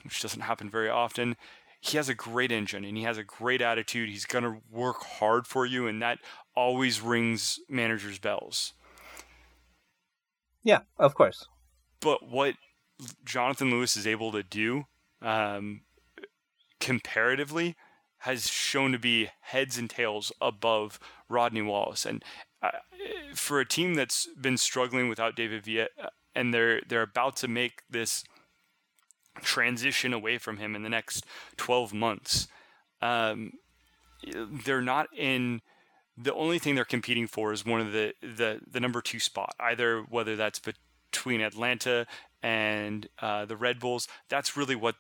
[0.03, 1.36] which doesn't happen very often.
[1.79, 4.09] He has a great engine and he has a great attitude.
[4.09, 6.19] He's gonna work hard for you, and that
[6.56, 8.74] always rings managers' bells.
[10.64, 11.47] Yeah, of course.
[11.99, 12.56] But what
[13.24, 14.86] Jonathan Lewis is able to do
[15.22, 15.82] um,
[16.80, 17.76] comparatively
[18.20, 20.99] has shown to be heads and tails above
[21.30, 22.06] Rodney Wallace.
[22.06, 22.24] And
[22.64, 22.72] uh,
[23.36, 27.47] for a team that's been struggling without David Villa, uh, and they're they're about to
[27.47, 28.24] make this
[29.41, 31.26] transition away from him in the next
[31.58, 32.47] 12 months.
[33.01, 33.53] Um,
[34.66, 35.62] they're not in
[36.18, 39.53] the only thing they're competing for is one of the, the, the number two spot,
[39.59, 42.05] either whether that's between Atlanta
[42.41, 44.07] and uh, the Red Bulls.
[44.30, 44.95] That's really what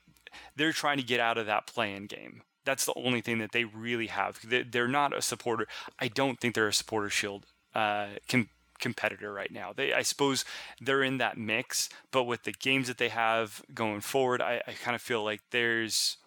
[0.55, 2.41] they're trying to get out of that playing game.
[2.65, 4.39] That's the only thing that they really have.
[4.43, 5.67] They're not a supporter.
[5.99, 7.45] I don't think they're a supporter shield
[7.75, 8.49] uh, com-
[8.79, 9.71] competitor right now.
[9.73, 10.43] They, I suppose,
[10.81, 14.71] they're in that mix, but with the games that they have going forward, I, I
[14.71, 16.17] kind of feel like there's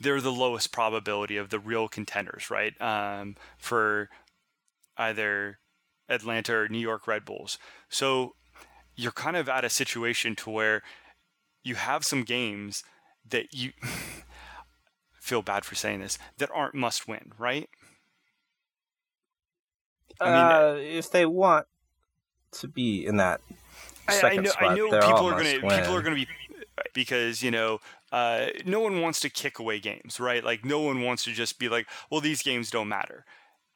[0.00, 2.80] they're the lowest probability of the real contenders, right?
[2.80, 4.08] Um, for
[4.96, 5.58] either
[6.08, 7.58] Atlanta or New York Red Bulls.
[7.88, 8.34] So
[8.96, 10.82] you're kind of at a situation to where
[11.62, 12.84] you have some games
[13.28, 13.72] that you
[15.12, 17.68] feel bad for saying this that aren't must win, right?
[20.20, 21.66] I mean, uh, if they want
[22.52, 23.40] to be in that
[24.08, 26.26] second I, I know, spot, I know people are going to people are going to
[26.26, 26.28] be
[26.92, 27.80] because you know
[28.14, 30.44] uh, no one wants to kick away games, right?
[30.44, 33.24] Like no one wants to just be like, well, these games don't matter,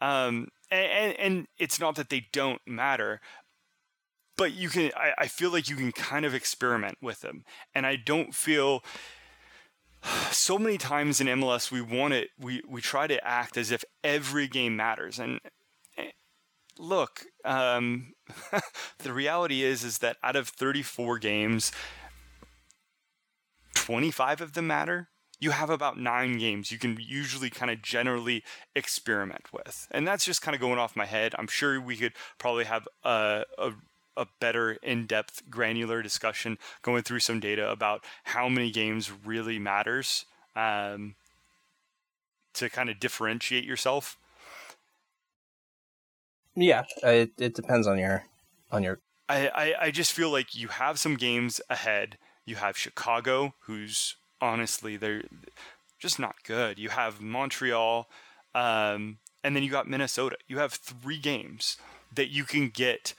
[0.00, 3.20] um, and, and and it's not that they don't matter,
[4.36, 4.92] but you can.
[4.96, 8.84] I, I feel like you can kind of experiment with them, and I don't feel.
[10.30, 12.30] So many times in MLS, we want it.
[12.38, 15.40] We we try to act as if every game matters, and
[15.98, 16.12] eh,
[16.78, 18.12] look, um,
[19.00, 21.72] the reality is is that out of 34 games,
[23.88, 25.08] 25 of them matter.
[25.40, 28.44] You have about nine games you can usually kind of generally
[28.76, 29.88] experiment with.
[29.90, 31.34] And that's just kind of going off my head.
[31.38, 33.72] I'm sure we could probably have a, a,
[34.14, 39.58] a better in depth, granular discussion going through some data about how many games really
[39.58, 41.14] matters um,
[42.52, 44.18] to kind of differentiate yourself.
[46.54, 48.24] Yeah, it it depends on your
[48.70, 48.98] on your.
[49.30, 52.18] I, I, I just feel like you have some games ahead.
[52.48, 55.22] You have Chicago, who's honestly they're
[55.98, 56.78] just not good.
[56.78, 58.08] You have Montreal,
[58.54, 60.36] um, and then you got Minnesota.
[60.46, 61.76] You have three games
[62.14, 63.14] that you can get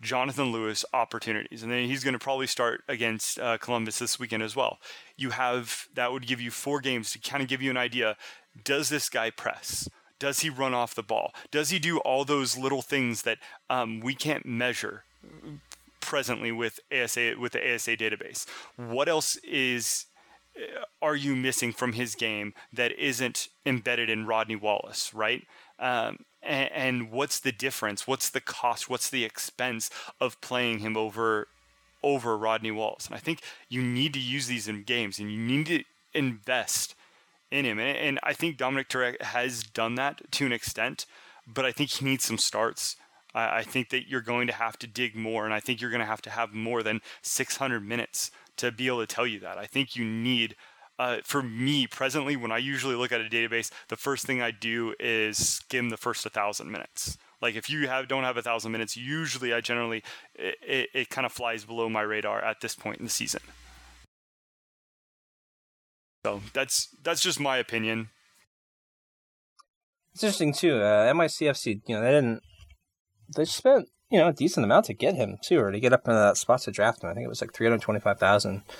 [0.00, 4.42] Jonathan Lewis opportunities, and then he's going to probably start against uh, Columbus this weekend
[4.42, 4.78] as well.
[5.16, 8.16] You have that would give you four games to kind of give you an idea.
[8.64, 9.88] Does this guy press?
[10.18, 11.32] Does he run off the ball?
[11.50, 13.38] Does he do all those little things that
[13.70, 15.04] um, we can't measure
[16.04, 18.46] presently with ASA with the ASA database?
[18.76, 20.06] What else is
[20.56, 25.42] uh, are you missing from his game that isn't embedded in Rodney Wallace, right?
[25.78, 28.06] Um, and, and what's the difference?
[28.06, 28.88] What's the cost?
[28.88, 29.90] What's the expense
[30.20, 31.48] of playing him over
[32.02, 33.06] over Rodney Wallace?
[33.06, 36.94] And I think you need to use these in games, and you need to invest
[37.50, 37.78] in him.
[37.78, 41.06] And, and I think Domènec Torrent has done that to an extent,
[41.46, 42.96] but I think he needs some starts.
[43.34, 45.90] I, I think that you're going to have to dig more, and I think you're
[45.90, 49.40] going to have to have more than 600 minutes to be able to tell you
[49.40, 49.58] that.
[49.58, 50.56] I think you need.
[50.96, 54.52] Uh, for me, presently, when I usually look at a database, the first thing I
[54.52, 57.18] do is skim the first 1,000 minutes.
[57.44, 60.02] Like if you have don't have a thousand minutes, usually I generally
[60.34, 63.42] it, it, it kind of flies below my radar at this point in the season.
[66.24, 68.08] So that's that's just my opinion.
[70.14, 70.76] It's interesting too.
[70.76, 72.40] Uh, NYCFC, you know, they didn't.
[73.34, 76.06] They spent you know a decent amount to get him too, or to get up
[76.06, 77.10] into that spot to draft him.
[77.10, 78.62] I think it was like three hundred twenty-five thousand.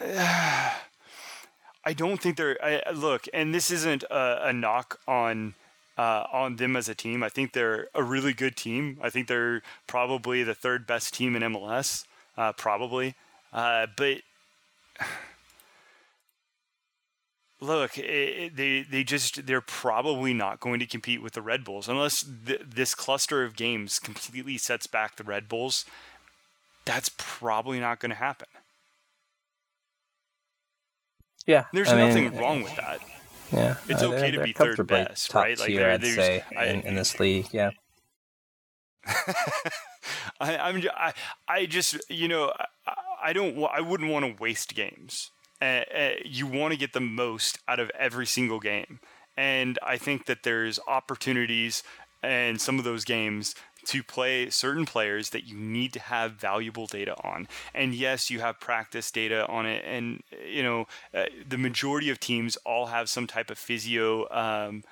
[0.00, 2.58] I don't think they're.
[2.62, 5.54] I, look, and this isn't a, a knock on
[5.96, 7.22] uh, on them as a team.
[7.22, 8.98] I think they're a really good team.
[9.02, 12.04] I think they're probably the third best team in MLS,
[12.38, 13.14] uh, probably.
[13.52, 14.18] Uh, but
[17.60, 21.88] look, it, they they just they're probably not going to compete with the Red Bulls
[21.88, 25.84] unless th- this cluster of games completely sets back the Red Bulls.
[26.84, 28.48] That's probably not going to happen.
[31.46, 33.00] Yeah, There's I mean, nothing wrong with that.
[33.52, 35.58] Yeah, It's uh, okay to be third best, right?
[35.58, 37.48] Like, tier, I'd there's- say I- in, in this league.
[37.52, 37.70] Yeah,
[40.40, 41.12] I, I'm I
[41.48, 42.52] I just you know
[42.86, 42.94] I,
[43.24, 45.30] I don't I wouldn't want to waste games.
[45.60, 49.00] Uh, uh, you want to get the most out of every single game,
[49.36, 51.82] and I think that there's opportunities
[52.22, 53.54] in some of those games
[53.86, 57.48] to play certain players that you need to have valuable data on.
[57.74, 62.20] And yes, you have practice data on it, and you know uh, the majority of
[62.20, 64.28] teams all have some type of physio.
[64.30, 64.84] Um,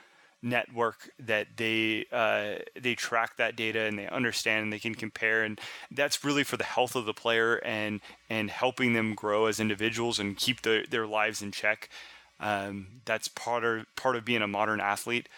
[0.42, 5.42] network that they uh, they track that data and they understand and they can compare
[5.42, 5.60] and
[5.90, 10.18] that's really for the health of the player and and helping them grow as individuals
[10.18, 11.88] and keep the, their lives in check
[12.40, 15.28] um, that's part of part of being a modern athlete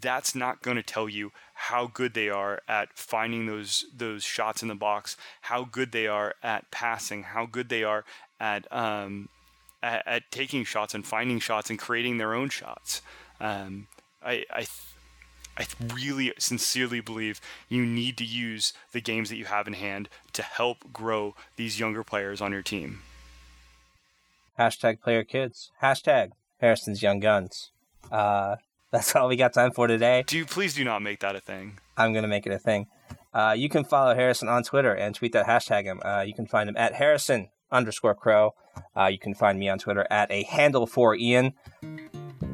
[0.00, 4.62] that's not going to tell you how good they are at finding those those shots
[4.62, 8.04] in the box, how good they are at passing, how good they are
[8.40, 9.28] at um,
[9.82, 13.00] at, at taking shots and finding shots and creating their own shots.
[13.40, 13.86] Um,
[14.26, 14.66] I I,
[15.56, 20.08] I really sincerely believe you need to use the games that you have in hand
[20.34, 23.00] to help grow these younger players on your team.
[24.58, 25.70] Hashtag player kids.
[25.82, 27.70] Hashtag Harrison's Young Guns.
[28.10, 28.56] Uh,
[28.90, 30.24] that's all we got time for today.
[30.26, 31.78] Do please do not make that a thing.
[31.96, 32.86] I'm going to make it a thing.
[33.32, 36.00] Uh, you can follow Harrison on Twitter and tweet that hashtag him.
[36.02, 38.54] Uh, you can find him at Harrison underscore Crow.
[38.96, 41.52] Uh, you can find me on Twitter at a handle for Ian.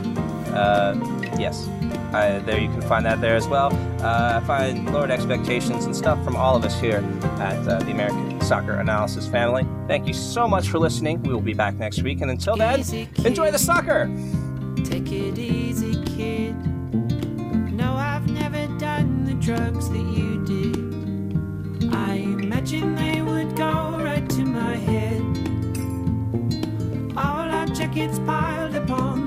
[0.50, 0.96] Uh,
[1.38, 1.68] yes,
[2.14, 3.72] uh, there you can find that there as well.
[4.02, 7.04] Uh, I find lowered expectations and stuff from all of us here
[7.40, 9.66] at uh, the American Soccer Analysis family.
[9.88, 11.22] Thank you so much for listening.
[11.22, 12.82] We will be back next week, and until then,
[13.26, 14.10] enjoy the soccer.
[14.84, 16.56] Take it easy, kid.
[17.74, 21.94] No, I've never done the drugs that you did.
[21.94, 25.22] I imagine they would go right to my head.
[27.16, 29.19] All our jackets piled upon.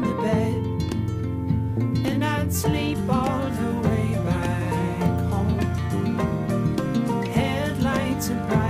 [8.31, 8.62] And